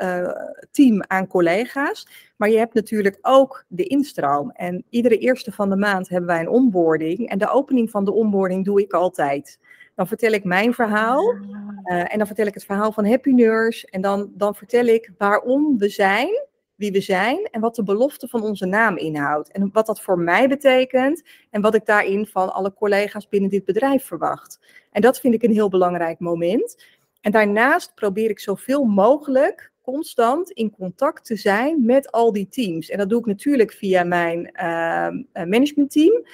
[0.03, 4.51] uh, team aan collega's, maar je hebt natuurlijk ook de instroom.
[4.51, 8.13] En iedere eerste van de maand hebben wij een onboarding en de opening van de
[8.13, 9.59] onboarding doe ik altijd.
[9.99, 13.87] Dan vertel ik mijn verhaal uh, en dan vertel ik het verhaal van Happy Nurse
[13.91, 18.29] en dan, dan vertel ik waarom we zijn wie we zijn en wat de belofte
[18.29, 19.53] van onze naam inhoudt.
[19.53, 23.65] En wat dat voor mij betekent en wat ik daarin van alle collega's binnen dit
[23.65, 24.61] bedrijf verwacht.
[24.91, 26.85] En dat vind ik een heel belangrijk moment.
[27.21, 32.91] En daarnaast probeer ik zoveel mogelijk constant in contact te zijn met al die teams.
[32.91, 36.25] En dat doe ik natuurlijk via mijn uh, managementteam.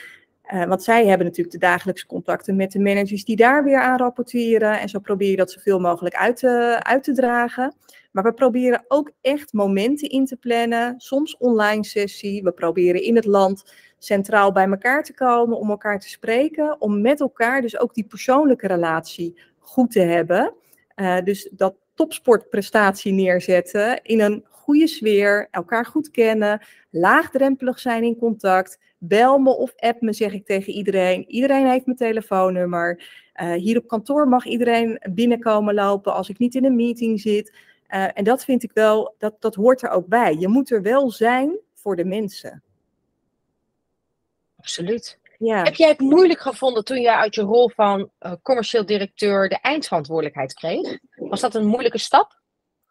[0.54, 3.98] Uh, want zij hebben natuurlijk de dagelijkse contacten met de managers die daar weer aan
[3.98, 4.80] rapporteren.
[4.80, 7.74] En zo probeer je dat zoveel mogelijk uit te, uit te dragen.
[8.12, 12.42] Maar we proberen ook echt momenten in te plannen, soms online sessie.
[12.42, 17.00] We proberen in het land centraal bij elkaar te komen om elkaar te spreken, om
[17.00, 20.54] met elkaar dus ook die persoonlijke relatie goed te hebben.
[20.96, 28.16] Uh, dus dat topsportprestatie neerzetten in een goede sfeer, elkaar goed kennen, laagdrempelig zijn in
[28.16, 28.78] contact.
[29.08, 31.28] Bel me of app me, zeg ik tegen iedereen.
[31.28, 33.02] Iedereen heeft mijn telefoonnummer.
[33.42, 37.52] Uh, hier op kantoor mag iedereen binnenkomen lopen als ik niet in een meeting zit.
[37.88, 40.34] Uh, en dat vind ik wel, dat, dat hoort er ook bij.
[40.34, 42.62] Je moet er wel zijn voor de mensen.
[44.56, 45.18] Absoluut.
[45.38, 45.62] Ja.
[45.62, 49.58] Heb jij het moeilijk gevonden toen je uit je rol van uh, commercieel directeur de
[49.60, 50.98] eindverantwoordelijkheid kreeg?
[51.16, 52.42] Was dat een moeilijke stap?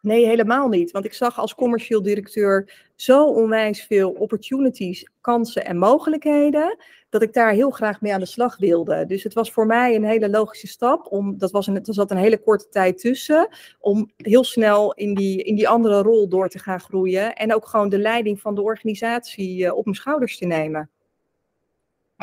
[0.04, 0.90] Nee, helemaal niet.
[0.90, 6.76] Want ik zag als commercieel directeur zo onwijs veel opportunities, kansen en mogelijkheden,
[7.08, 9.06] dat ik daar heel graag mee aan de slag wilde.
[9.06, 11.06] Dus het was voor mij een hele logische stap.
[11.12, 15.14] Om, dat was een, er zat een hele korte tijd tussen, om heel snel in
[15.14, 17.34] die, in die andere rol door te gaan groeien.
[17.34, 20.90] En ook gewoon de leiding van de organisatie uh, op mijn schouders te nemen.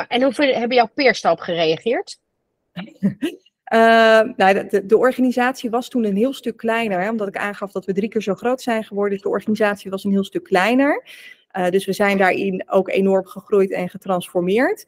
[0.08, 2.20] En hoe hebben jouw peers daarop gereageerd?
[3.74, 7.72] Uh, nou, de, de, organisatie was toen een heel stuk kleiner, hè, omdat ik aangaf
[7.72, 9.14] dat we drie keer zo groot zijn geworden.
[9.14, 11.04] Dus de organisatie was een heel stuk kleiner.
[11.58, 14.88] Uh, dus we zijn daarin ook enorm gegroeid en getransformeerd.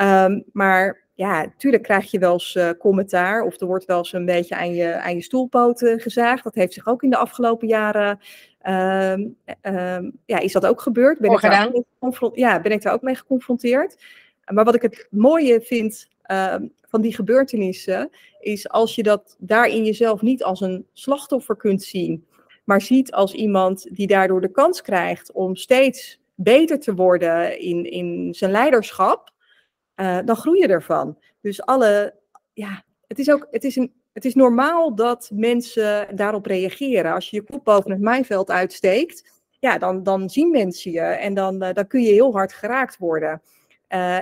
[0.00, 4.12] Um, maar ja, natuurlijk krijg je wel eens uh, commentaar of er wordt wel eens
[4.12, 6.44] een beetje aan je, aan je stoelpoten gezaagd.
[6.44, 8.20] Dat heeft zich ook in de afgelopen jaren,
[8.68, 11.18] um, um, ja, is dat ook gebeurd.
[11.18, 11.70] Ben ik, daar
[12.00, 13.96] ook ja, ben ik daar ook mee geconfronteerd.
[14.44, 16.08] Maar wat ik het mooie vind
[16.82, 18.10] van die gebeurtenissen,
[18.40, 22.26] is als je dat daarin jezelf niet als een slachtoffer kunt zien,
[22.64, 27.90] maar ziet als iemand die daardoor de kans krijgt om steeds beter te worden in,
[27.90, 29.32] in zijn leiderschap,
[29.96, 31.18] uh, dan groei je ervan.
[31.40, 32.14] Dus alle,
[32.52, 37.12] ja, het is ook, het is een, het is normaal dat mensen daarop reageren.
[37.12, 41.34] Als je je kop boven het mijnveld uitsteekt, ja, dan, dan zien mensen je en
[41.34, 43.42] dan, dan kun je heel hard geraakt worden.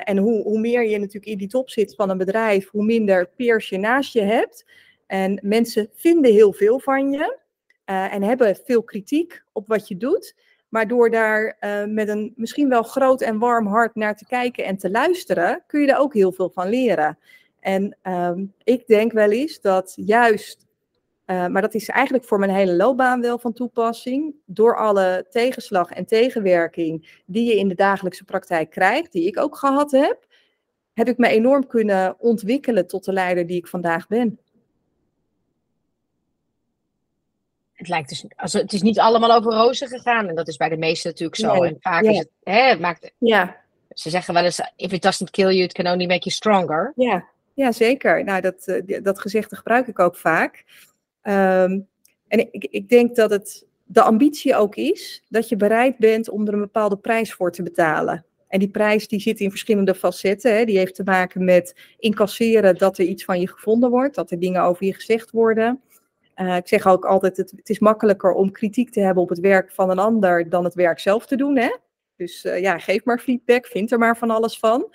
[0.04, 3.28] En hoe, hoe meer je natuurlijk in die top zit van een bedrijf, hoe minder
[3.36, 4.64] peers je naast je hebt.
[5.06, 7.38] En mensen vinden heel veel van je
[7.84, 10.34] en hebben veel kritiek op wat je doet.
[10.68, 14.64] Maar door daar uh, met een misschien wel groot en warm hart naar te kijken
[14.64, 17.18] en te luisteren, kun je er ook heel veel van leren.
[17.60, 20.66] En um, ik denk wel eens dat juist,
[21.26, 25.90] uh, maar dat is eigenlijk voor mijn hele loopbaan wel van toepassing, door alle tegenslag
[25.90, 30.26] en tegenwerking die je in de dagelijkse praktijk krijgt, die ik ook gehad heb,
[30.92, 34.38] heb ik me enorm kunnen ontwikkelen tot de leider die ik vandaag ben.
[37.82, 40.28] het lijkt dus, also, het is niet allemaal over rozen gegaan.
[40.28, 41.62] En dat is bij de meesten natuurlijk zo.
[41.62, 43.56] En vaak is het, hè, maakt, ja.
[43.90, 46.92] ze zeggen wel eens, if it doesn't kill you, it can only make you stronger.
[46.96, 48.24] Ja, ja zeker.
[48.24, 50.64] Nou, dat, uh, dat gezegde gebruik ik ook vaak.
[51.22, 51.88] Um,
[52.28, 56.46] en ik, ik denk dat het de ambitie ook is dat je bereid bent om
[56.46, 58.24] er een bepaalde prijs voor te betalen.
[58.48, 60.56] En die prijs die zit in verschillende facetten.
[60.56, 60.64] Hè.
[60.64, 64.38] Die heeft te maken met incasseren dat er iets van je gevonden wordt, dat er
[64.38, 65.80] dingen over je gezegd worden.
[66.36, 69.40] Uh, ik zeg ook altijd, het, het, is makkelijker om kritiek te hebben op het
[69.40, 71.56] werk van een ander dan het werk zelf te doen.
[71.56, 71.76] Hè?
[72.16, 74.88] Dus uh, ja, geef maar feedback, vind er maar van alles van.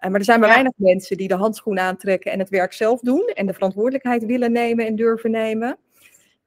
[0.00, 0.54] Uh, maar er zijn maar ja.
[0.54, 4.52] weinig mensen die de handschoen aantrekken en het werk zelf doen en de verantwoordelijkheid willen
[4.52, 5.78] nemen en durven nemen.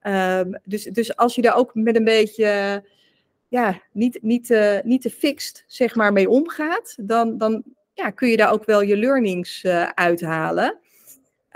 [0.08, 2.84] Um, dus, dus als je daar ook met een beetje,
[3.48, 7.64] ja, niet, niet, niet te fixed, zeg maar, mee omgaat, dan, dan
[7.94, 10.78] ja, kun je daar ook wel je learnings uithalen.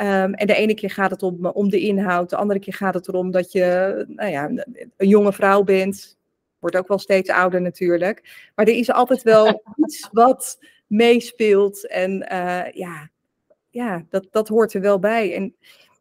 [0.01, 2.93] Um, en de ene keer gaat het om, om de inhoud, de andere keer gaat
[2.93, 4.49] het erom dat je nou ja,
[4.97, 6.17] een jonge vrouw bent.
[6.59, 8.49] Wordt ook wel steeds ouder natuurlijk.
[8.55, 11.87] Maar er is altijd wel iets wat meespeelt.
[11.87, 13.09] En uh, ja,
[13.69, 15.35] ja dat, dat hoort er wel bij.
[15.35, 15.55] En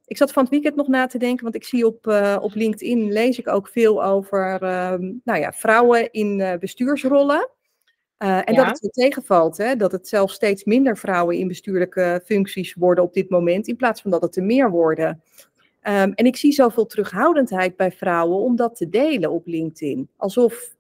[0.07, 2.55] ik zat van het weekend nog na te denken, want ik zie op, uh, op
[2.55, 4.95] LinkedIn, lees ik ook veel over uh,
[5.25, 7.51] nou ja, vrouwen in bestuursrollen.
[8.19, 8.65] Uh, en ja.
[8.65, 9.77] dat het zo tegenvalt, hè?
[9.77, 14.03] dat het zelfs steeds minder vrouwen in bestuurlijke functies worden op dit moment, in plaats
[14.03, 15.23] van dat het er meer worden.
[15.83, 20.09] Um, en ik zie zoveel terughoudendheid bij vrouwen om dat te delen op LinkedIn.
[20.17, 20.76] Alsof,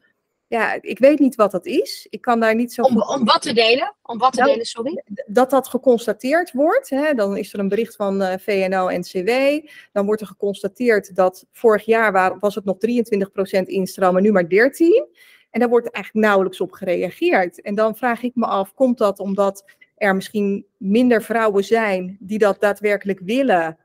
[0.48, 2.06] ja, ik weet niet wat dat is.
[2.10, 2.82] Ik kan daar niet zo.
[2.82, 3.94] Om, om wat te delen?
[4.02, 5.02] Om wat te dat, delen, sorry?
[5.26, 6.90] Dat dat geconstateerd wordt.
[6.90, 7.14] Hè?
[7.14, 9.30] Dan is er een bericht van uh, VNO-NCW.
[9.92, 14.44] Dan wordt er geconstateerd dat vorig jaar was het nog 23% instroom, maar nu maar
[14.44, 14.48] 13%.
[15.50, 17.60] En daar wordt eigenlijk nauwelijks op gereageerd.
[17.60, 19.64] En dan vraag ik me af, komt dat omdat
[19.96, 23.78] er misschien minder vrouwen zijn die dat daadwerkelijk willen?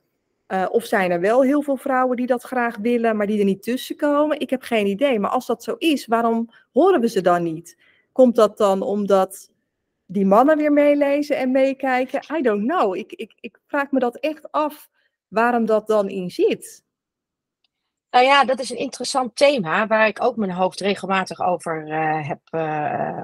[0.52, 3.46] Uh, of zijn er wel heel veel vrouwen die dat graag willen, maar die er
[3.46, 4.40] niet tussen komen?
[4.40, 5.20] Ik heb geen idee.
[5.20, 7.78] Maar als dat zo is, waarom horen we ze dan niet?
[8.12, 9.52] Komt dat dan omdat
[10.06, 12.38] die mannen weer meelezen en meekijken?
[12.38, 12.96] I don't know.
[12.96, 14.90] Ik, ik, ik vraag me dat echt af
[15.28, 16.84] waarom dat dan in zit.
[18.12, 22.28] Nou ja, dat is een interessant thema waar ik ook mijn hoofd regelmatig over uh,
[22.28, 22.62] heb, uh,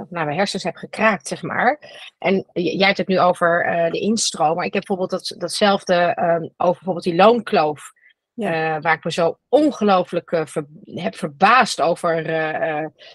[0.09, 1.79] nou, mijn hersens heb gekraakt, zeg maar.
[2.17, 6.17] En jij hebt het nu over uh, de instroom, maar ik heb bijvoorbeeld dat, datzelfde
[6.19, 7.95] um, over bijvoorbeeld die loonkloof.
[8.33, 8.79] Ja.
[8.79, 12.23] waar ik me zo ongelooflijk ver, heb verbaasd over.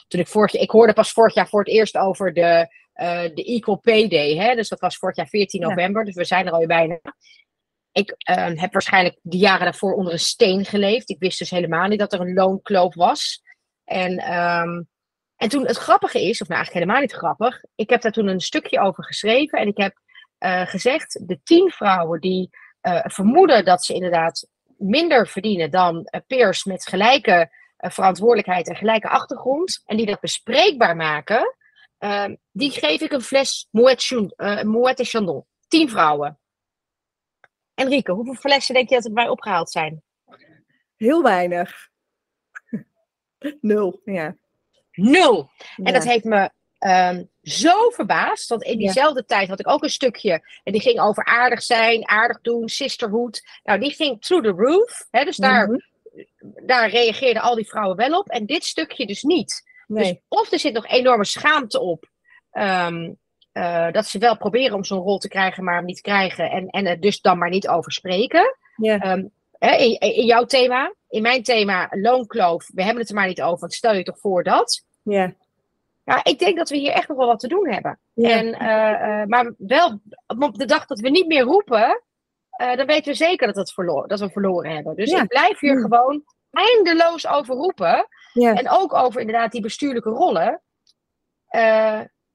[0.08, 2.66] toen ik vorig jaar, ik hoorde pas vorig jaar voor het eerst over de,
[3.34, 4.36] de Equal Pay Day.
[4.36, 4.54] Hè?
[4.54, 6.06] Dus dat was vorig jaar 14 november, ja.
[6.06, 7.00] dus we zijn er alweer bijna.
[7.92, 11.10] Ik uh, heb waarschijnlijk de jaren daarvoor onder een steen geleefd.
[11.10, 13.42] Ik wist dus helemaal niet dat er een loonkloof was.
[13.84, 14.88] En, um,
[15.36, 18.26] en toen het grappige is, of nou eigenlijk helemaal niet grappig, ik heb daar toen
[18.26, 19.58] een stukje over geschreven.
[19.58, 19.94] En ik heb
[20.38, 22.50] uh, gezegd, de tien vrouwen die
[22.82, 29.82] uh, vermoeden dat ze inderdaad minder verdienen dan peers met gelijke verantwoordelijkheid en gelijke achtergrond.
[29.84, 31.56] En die dat bespreekbaar maken,
[31.98, 35.44] ehm, die geef ik een fles Moet et Chandon.
[35.68, 36.41] Tien vrouwen.
[37.74, 40.02] Enrique, hoeveel flessen denk je dat er bij opgehaald zijn?
[40.96, 41.90] Heel weinig.
[43.60, 44.36] Nul, ja.
[44.92, 45.50] Nul.
[45.56, 45.84] Ja.
[45.84, 48.48] En dat heeft me um, zo verbaasd.
[48.48, 49.36] Want in diezelfde ja.
[49.36, 50.60] tijd had ik ook een stukje.
[50.62, 53.42] En die ging over aardig zijn, aardig doen, sisterhood.
[53.62, 55.06] Nou, die ging through the roof.
[55.10, 56.66] Hè, dus daar, mm -hmm.
[56.66, 58.28] daar reageerden al die vrouwen wel op.
[58.28, 59.70] En dit stukje dus niet.
[59.86, 60.12] Nee.
[60.12, 62.10] Dus of er zit nog enorme schaamte op.
[62.52, 63.20] Um,
[63.52, 66.50] uh, dat ze wel proberen om zo'n rol te krijgen, maar hem niet krijgen.
[66.50, 68.56] En, en er dus dan maar niet over spreken.
[68.76, 69.12] Yeah.
[69.12, 72.70] Um, in, in, jouw thema, in mijn thema, loonkloof.
[72.74, 74.84] We hebben het er maar niet over, want stel je toch voor dat.
[75.02, 75.34] Ja.
[76.04, 77.98] Ja, ik denk dat we hier echt nog wel wat te doen hebben.
[78.14, 80.00] En, uh, uh, maar wel,
[80.38, 82.02] op de dag dat we niet meer roepen,
[82.56, 83.74] dan weten we zeker dat, het
[84.06, 84.96] dat we verloren hebben.
[84.96, 88.08] Dus ik blijf hier gewoon eindeloos over roepen.
[88.32, 90.62] En ook over inderdaad die bestuurlijke rollen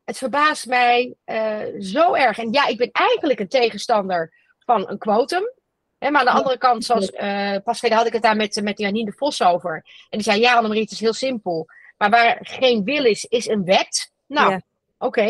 [0.07, 2.37] het verbaast mij uh, zo erg.
[2.37, 5.51] En ja, ik ben eigenlijk een tegenstander van een quotum.
[5.97, 8.61] Hè, maar aan de andere kant, zoals uh, pas geleden had ik het daar met,
[8.63, 9.73] met Janine de Vos over.
[10.09, 11.65] En die zei, ja Annemarie, het is heel simpel.
[11.97, 14.11] Maar waar geen wil is, is een wet.
[14.27, 14.61] Nou, Ja.
[14.97, 15.25] oké,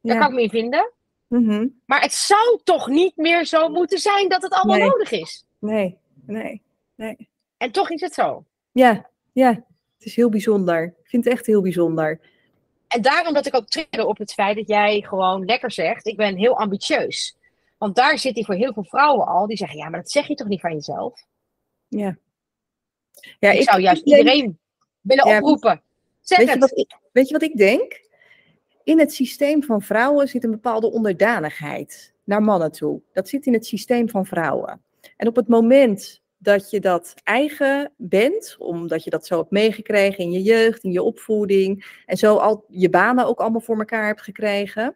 [0.00, 0.18] daar Ja.
[0.18, 0.92] kan ik me in vinden.
[1.26, 1.66] Mhm.
[1.86, 4.88] Maar het zou toch niet meer zo moeten zijn dat het allemaal Nee.
[4.88, 5.44] nodig is.
[5.58, 6.62] Nee, nee,
[6.94, 7.28] nee.
[7.56, 8.44] En toch is het zo.
[8.72, 9.48] Ja, ja.
[9.96, 10.82] Het is heel bijzonder.
[10.84, 12.20] Ik vind het echt heel bijzonder.
[12.88, 16.16] En daarom dat ik ook trigger op het feit dat jij gewoon lekker zegt, ik
[16.16, 17.36] ben heel ambitieus.
[17.78, 20.26] Want daar zit hij voor heel veel vrouwen al, die zeggen, ja, maar dat zeg
[20.26, 21.24] je toch niet van jezelf?
[21.88, 22.16] Ja.
[23.38, 24.58] Ja, Ik, zou juist denk- iedereen
[25.00, 25.82] willen Ja, oproepen.
[26.20, 26.60] Zeg Weet je, het.
[26.60, 28.04] wat ik, weet je wat ik denk?
[28.84, 33.00] In het systeem van vrouwen zit een bepaalde onderdanigheid naar mannen toe.
[33.12, 34.82] Dat zit in het systeem van vrouwen.
[35.16, 40.24] En op het moment dat je dat eigen bent, omdat je dat zo hebt meegekregen
[40.24, 44.06] in je jeugd, in je opvoeding, en zo al je banen ook allemaal voor elkaar
[44.06, 44.94] hebt gekregen,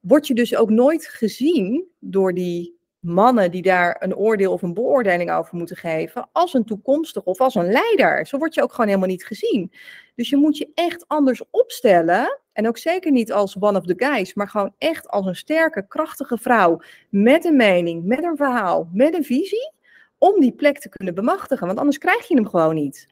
[0.00, 4.74] word je dus ook nooit gezien door die mannen die daar een oordeel of een
[4.74, 8.26] beoordeling over moeten geven, als een toekomstig of als een leider.
[8.26, 9.72] Zo word je ook gewoon helemaal niet gezien.
[10.14, 12.40] Dus je moet je echt anders opstellen.
[12.52, 15.86] En ook zeker niet als one of the guys, maar gewoon echt als een sterke,
[15.88, 16.80] krachtige vrouw.
[17.10, 19.76] Met een mening, met een verhaal, met een visie.
[20.18, 21.66] Om die plek te kunnen bemachtigen.
[21.66, 23.06] Want anders krijg je hem gewoon niet.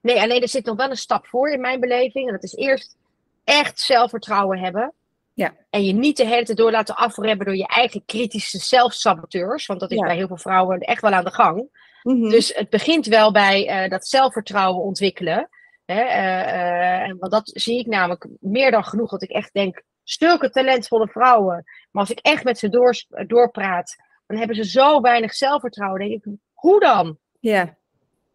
[0.00, 2.26] Nee, alleen er zit nog wel een stap voor in mijn beleving.
[2.26, 2.96] En dat is eerst
[3.44, 4.92] echt zelfvertrouwen hebben.
[5.34, 5.54] Ja.
[5.70, 9.66] En je niet de hele tijd door laten afremmen door je eigen kritische zelfsaboteurs.
[9.66, 10.06] Want dat is Ja.
[10.06, 11.68] bij heel veel vrouwen echt wel aan de gang.
[12.02, 12.28] Mhm.
[12.28, 15.48] Dus het begint wel bij eh, dat zelfvertrouwen ontwikkelen.
[15.84, 19.10] Hè, eh, eh, want dat zie ik namelijk meer dan genoeg.
[19.10, 21.64] Dat ik echt denk, zulke talentvolle vrouwen.
[21.90, 23.96] Maar als ik echt met ze door, doorpraat,
[24.28, 26.00] dan hebben ze zo weinig zelfvertrouwen.
[26.00, 27.18] Dan denk ik, hoe dan?
[27.40, 27.76] Ja.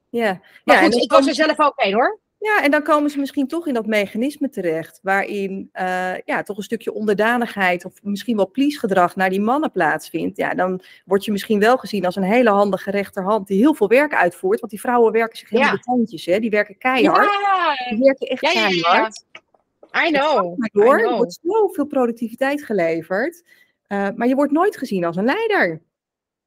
[0.09, 0.41] Ja.
[0.63, 2.21] Maar ja, goed, ik was er zelf ook een hoor.
[2.37, 6.57] Ja, en dan komen ze misschien toch in dat mechanisme terecht, waarin eh, ja, toch
[6.57, 10.37] een stukje onderdanigheid of misschien wel please-gedrag naar die mannen plaatsvindt.
[10.37, 13.87] Ja, dan word je misschien wel gezien als een hele handige rechterhand die heel veel
[13.87, 15.77] werk uitvoert, want die vrouwen werken zich helemaal Ja.
[15.77, 16.39] de tandjes, hè?
[16.39, 17.29] die werken keihard.
[17.31, 19.25] Ja, Die werken echt Ja, keihard.
[20.07, 20.57] I know.
[20.57, 21.15] Maar I door, er know.
[21.17, 23.43] wordt zoveel productiviteit geleverd,
[23.93, 25.81] eh, maar je wordt nooit gezien als een leider.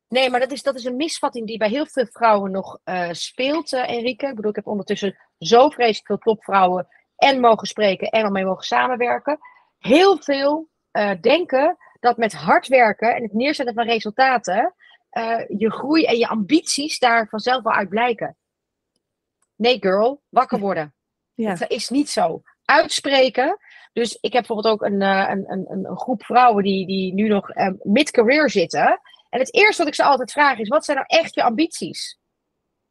[0.09, 3.09] Nee, maar dat is, dat is een misvatting die bij heel veel vrouwen nog eh,
[3.13, 4.29] speelt, eh Enrique.
[4.29, 8.45] Ik bedoel, ik heb ondertussen zo vreselijk veel topvrouwen en mogen spreken en al mee
[8.45, 9.39] mogen samenwerken.
[9.79, 10.69] Heel veel
[11.21, 14.75] denken dat met hard werken en het neerzetten van resultaten
[15.49, 18.37] je groei en je ambities daar vanzelf wel uit blijken.
[19.57, 20.95] Nee, girl, wakker worden.
[21.35, 21.55] Ja.
[21.55, 22.43] Dat is niet zo.
[22.67, 23.59] Uitspreken.
[23.93, 27.15] Dus ik heb bijvoorbeeld ook een, eh, een, een, een een groep vrouwen die, die
[27.15, 29.01] nu nog eh, mid-career zitten.
[29.31, 32.19] En het eerste wat ik ze altijd vraag is: wat zijn nou echt je ambities?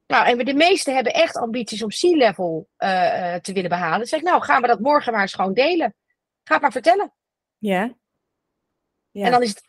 [0.08, 3.98] Nou, en de meesten hebben echt ambities om C-level eh, te willen behalen.
[3.98, 5.96] Dan zeg ik, nou, gaan we dat morgen maar eens gewoon delen.
[6.44, 7.14] Ga het maar vertellen.
[7.58, 7.96] Ja.
[9.12, 9.26] ja.
[9.26, 9.64] En dan is het,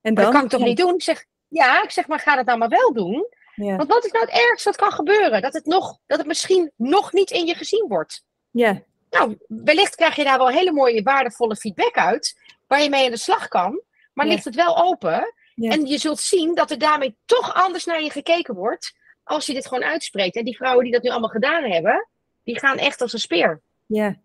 [0.00, 0.66] En maar dat kan ik toch Ja.
[0.66, 0.94] niet doen?
[0.94, 3.26] Ik zeg, ja, ik zeg, maar ga dat nou maar wel doen.
[3.54, 3.76] Ja.
[3.76, 5.42] Want wat is nou het ergste wat kan gebeuren?
[5.42, 8.24] Dat het, nog, dat het misschien nog niet in je gezien wordt.
[8.50, 8.82] Ja.
[9.12, 12.38] Nou, wellicht krijg je daar wel hele mooie, waardevolle feedback uit.
[12.66, 13.80] Waar je mee aan de slag kan.
[14.12, 14.32] Maar Ja.
[14.32, 15.34] ligt het wel open.
[15.54, 15.70] Ja.
[15.70, 18.94] En je zult zien dat er daarmee toch anders naar je gekeken wordt.
[19.24, 20.36] Als je dit gewoon uitspreekt.
[20.36, 22.08] En die vrouwen die dat nu allemaal gedaan hebben.
[22.44, 23.60] Die gaan echt als een speer.
[23.86, 24.16] Ja,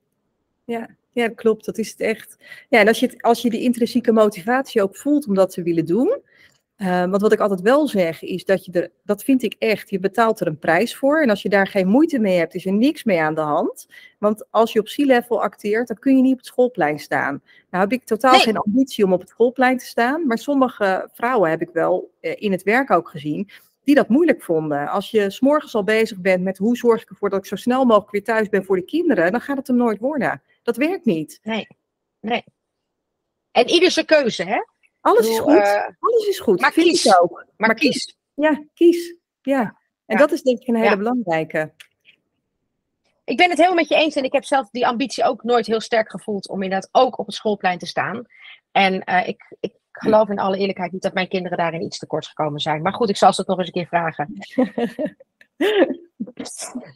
[0.65, 1.65] ja, ja, klopt.
[1.65, 2.37] Dat is het echt.
[2.69, 5.63] Ja, en als je, het, als je die intrinsieke motivatie ook voelt om dat te
[5.63, 6.21] willen doen.
[6.77, 9.89] Eh, want wat ik altijd wel zeg is dat je er, dat vind ik echt,
[9.89, 11.21] je betaalt er een prijs voor.
[11.21, 13.87] En als je daar geen moeite mee hebt, is er niks mee aan de hand.
[14.19, 17.41] Want als je op C-level acteert, dan kun je niet op het schoolplein staan.
[17.69, 18.41] Nou heb ik totaal Nee.
[18.41, 20.27] geen ambitie om op het schoolplein te staan.
[20.27, 23.49] Maar sommige vrouwen heb ik wel eh, in het werk ook gezien
[23.83, 24.87] die dat moeilijk vonden.
[24.87, 27.85] Als je s'morgens al bezig bent met hoe zorg ik ervoor dat ik zo snel
[27.85, 30.41] mogelijk weer thuis ben voor de kinderen, dan gaat het hem nooit worden.
[30.63, 31.39] Dat werkt niet.
[31.43, 31.67] Nee.
[32.19, 32.43] Nee.
[33.51, 34.57] En ieder zijn keuze, hè?
[35.07, 35.53] Alles is goed.
[35.57, 36.61] eh, Alles is goed.
[36.61, 37.05] maar Vind kies.
[37.05, 37.31] ik ook.
[37.31, 38.17] maar Maar kies.
[38.33, 39.15] Ja, kies.
[39.41, 39.61] Ja.
[40.05, 40.17] En Ja.
[40.17, 40.97] dat is denk ik een hele Ja.
[40.97, 41.73] belangrijke.
[43.23, 44.15] Ik ben het helemaal met je eens.
[44.15, 46.49] En ik heb zelf die ambitie ook nooit heel sterk gevoeld.
[46.49, 48.25] Om inderdaad ook op het schoolplein te staan.
[48.71, 52.27] En eh, ik, ik geloof in alle eerlijkheid niet dat mijn kinderen daarin iets tekort
[52.27, 52.81] gekomen zijn.
[52.81, 54.33] Maar goed, ik zal ze het nog eens een keer vragen.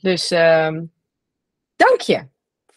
[0.01, 0.85] Dus ehm,
[1.75, 2.27] dank je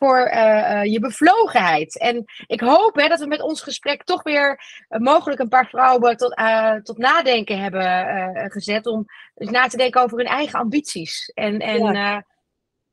[0.05, 1.99] voor eh, eh, je bevlogenheid.
[1.99, 5.69] En ik hoop hè, dat we met ons gesprek toch weer eh, mogelijk een paar
[5.69, 6.37] vrouwen tot,
[6.83, 8.87] tot nadenken hebben gezet.
[8.87, 11.31] Om na te denken over hun eigen ambities.
[11.35, 12.25] En, en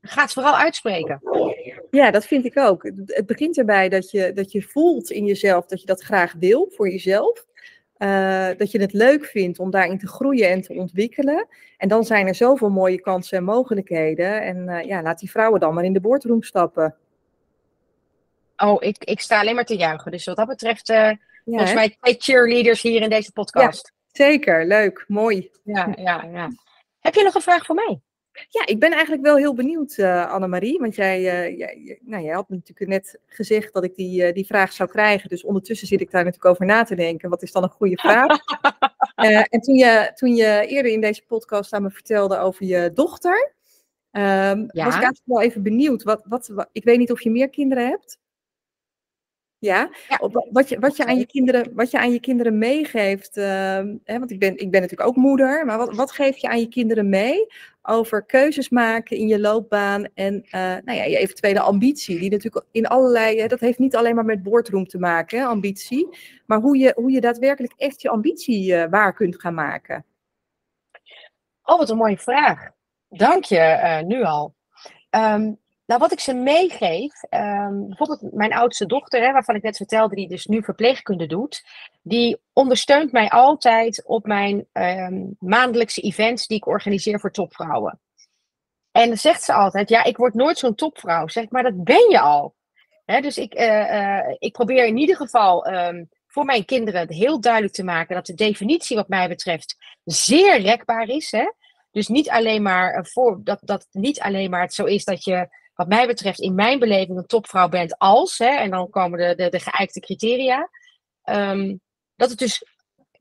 [0.00, 1.20] ga het vooral uitspreken.
[1.90, 2.82] Ja, dat vind ik ook.
[2.82, 6.70] Het- begint erbij dat je, dat je voelt in jezelf dat je dat graag wil
[6.74, 7.44] voor jezelf.
[8.56, 11.48] Dat je het leuk vindt om daarin te groeien en te ontwikkelen.
[11.76, 14.42] En dan zijn er zoveel mooie kansen en mogelijkheden.
[14.42, 16.96] En ja, laat die vrouwen dan maar in de boardroom stappen.
[18.62, 20.10] Oh, ik, ik sta alleen maar te juichen.
[20.10, 21.76] Dus wat dat betreft, eh Ja, volgens hè?
[21.76, 23.92] mij twee cheerleaders hier in deze podcast.
[24.12, 25.50] Zeker, leuk, mooi.
[25.64, 26.50] Ja, ja, ja.
[27.00, 28.00] Heb je nog een vraag voor mij?
[28.48, 30.78] Ja, ik ben eigenlijk wel heel benieuwd, uh, Annemarie.
[30.78, 34.46] Want jij, uh, jij, nou, jij had natuurlijk net gezegd dat ik die, uh, die
[34.46, 35.28] vraag zou krijgen.
[35.28, 37.30] Dus ondertussen zit ik daar natuurlijk over na te denken.
[37.30, 38.38] Wat is dan een goede vraag?
[39.50, 43.54] en toen je, toen je eerder in deze podcast aan me vertelde over je dochter,
[44.10, 44.84] um, ja.
[44.84, 46.02] was ik eigenlijk wel even benieuwd.
[46.02, 48.20] Wat, wat, wat, ik weet niet of je meer kinderen hebt.
[49.62, 49.90] Ja,
[50.50, 53.44] Wat, je, wat, je aan je kinderen, wat je aan je kinderen meegeeft, uh,
[54.04, 56.60] hè, want ik ben, ik ben natuurlijk ook moeder, maar wat, wat geef je aan
[56.60, 57.46] je kinderen mee
[57.82, 62.64] over keuzes maken in je loopbaan en uh, nou ja, je eventuele ambitie, die natuurlijk
[62.70, 66.08] in allerlei, hè, dat heeft niet alleen maar met boordroom te maken, hè, ambitie,
[66.46, 70.04] maar hoe je, hoe je daadwerkelijk echt je ambitie uh, waar kunt gaan maken.
[71.62, 72.70] Oh, wat een mooie vraag.
[73.08, 74.54] Dank je uh, nu al.
[75.10, 75.58] Um,
[75.92, 80.14] nou, wat ik ze meegeef, um, bijvoorbeeld mijn oudste dochter, hè, waarvan ik net vertelde,
[80.14, 81.64] die dus nu verpleegkunde doet,
[82.02, 88.00] die ondersteunt mij altijd op mijn um, maandelijkse events die ik organiseer voor topvrouwen.
[88.92, 91.28] En dan zegt ze altijd, ja, ik word nooit zo'n topvrouw.
[91.28, 92.54] Zeg maar dat ben je al.
[93.04, 97.40] Hè, dus ik, uh, uh, ik probeer in ieder geval um, voor mijn kinderen heel
[97.40, 101.30] duidelijk te maken dat de definitie wat mij betreft zeer rekbaar is.
[101.30, 101.52] Hè?
[101.90, 105.24] Dus niet alleen maar eh, voor dat, dat niet alleen maar het zo is dat
[105.24, 109.18] je wat mij betreft in mijn beleving een topvrouw bent als, hè, en dan komen
[109.18, 110.70] de, de, de geëikte criteria,
[111.24, 111.80] um,
[112.16, 112.64] dat het dus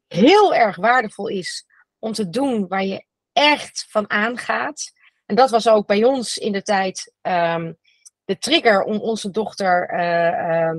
[0.07, 1.66] heel erg waardevol is
[1.99, 4.91] om te doen waar je echt van aangaat.
[5.26, 7.78] En dat was ook bij ons in de tijd um,
[8.26, 10.78] de trigger om onze dochter uh, uh,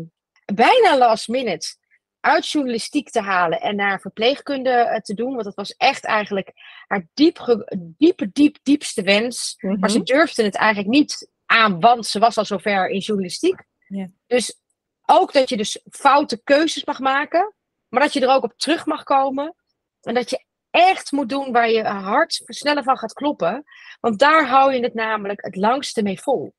[0.54, 1.76] bijna last minute
[2.20, 5.32] uit journalistiek te halen en naar verpleegkunde uh, te doen.
[5.32, 6.52] Want dat was echt eigenlijk
[6.86, 7.66] haar diep,
[7.98, 9.56] diepe, diep, diepste wens.
[9.58, 9.80] Mm -hmm.
[9.80, 10.06] Maar ze mhm.
[10.06, 13.64] durfde het eigenlijk niet aan, want ze was al zover in journalistiek.
[13.86, 14.08] Ja.
[14.26, 14.60] Dus
[15.06, 17.54] ook dat je dus foute keuzes mag maken,
[17.88, 19.54] maar dat je er ook op terug mag komen.
[20.00, 23.64] En dat je echt moet doen waar je hart sneller van gaat kloppen.
[24.00, 26.54] Want daar hou je het namelijk het langste mee vol.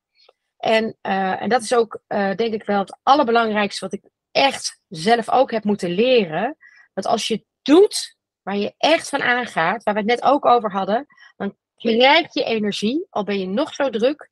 [0.56, 4.80] En, uh, en dat is ook, uh, denk ik wel, het allerbelangrijkste wat ik echt
[4.88, 6.56] zelf ook heb moeten leren.
[6.94, 10.72] Dat als je doet waar je echt van aangaat, waar we het net ook over
[10.72, 14.30] hadden, dan krijg je energie, al ben je nog zo druk,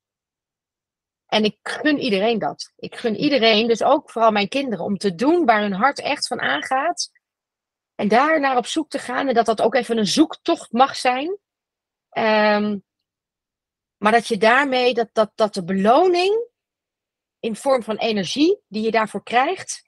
[1.32, 2.72] en ik gun iedereen dat.
[2.76, 6.26] Ik gun iedereen, dus ook vooral mijn kinderen, om te doen waar hun hart echt
[6.26, 7.10] van aangaat.
[7.94, 9.28] En daar naar op zoek te gaan.
[9.28, 11.38] En dat dat ook even een zoektocht mag zijn.
[12.18, 12.84] Um,
[13.96, 16.48] maar dat je daarmee, dat, dat, dat de beloning
[17.40, 19.82] in vorm van energie die je daarvoor krijgt,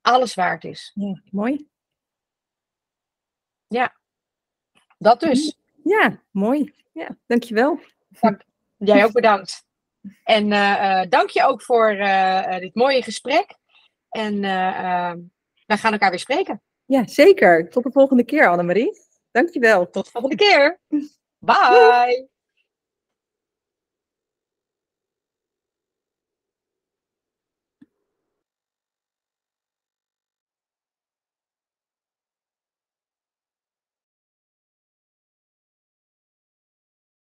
[0.00, 0.90] alles waard is.
[0.94, 1.68] Ja, mooi.
[3.66, 3.96] Ja,
[4.98, 5.58] dat dus.
[5.84, 6.74] Ja, mooi.
[6.92, 7.80] Ja, dankjewel.
[8.08, 8.42] Dank.
[8.76, 9.66] Jij ook bedankt.
[10.24, 13.56] En uh, dank je ook voor uh, dit mooie gesprek.
[14.08, 14.40] En
[15.66, 16.62] we gaan elkaar weer spreken.
[16.84, 17.70] Ja, zeker.
[17.70, 18.90] Tot de volgende keer, Annemarie.
[19.30, 19.90] Dankjewel.
[19.90, 20.80] Tot de volgende keer.
[21.38, 22.28] Bye.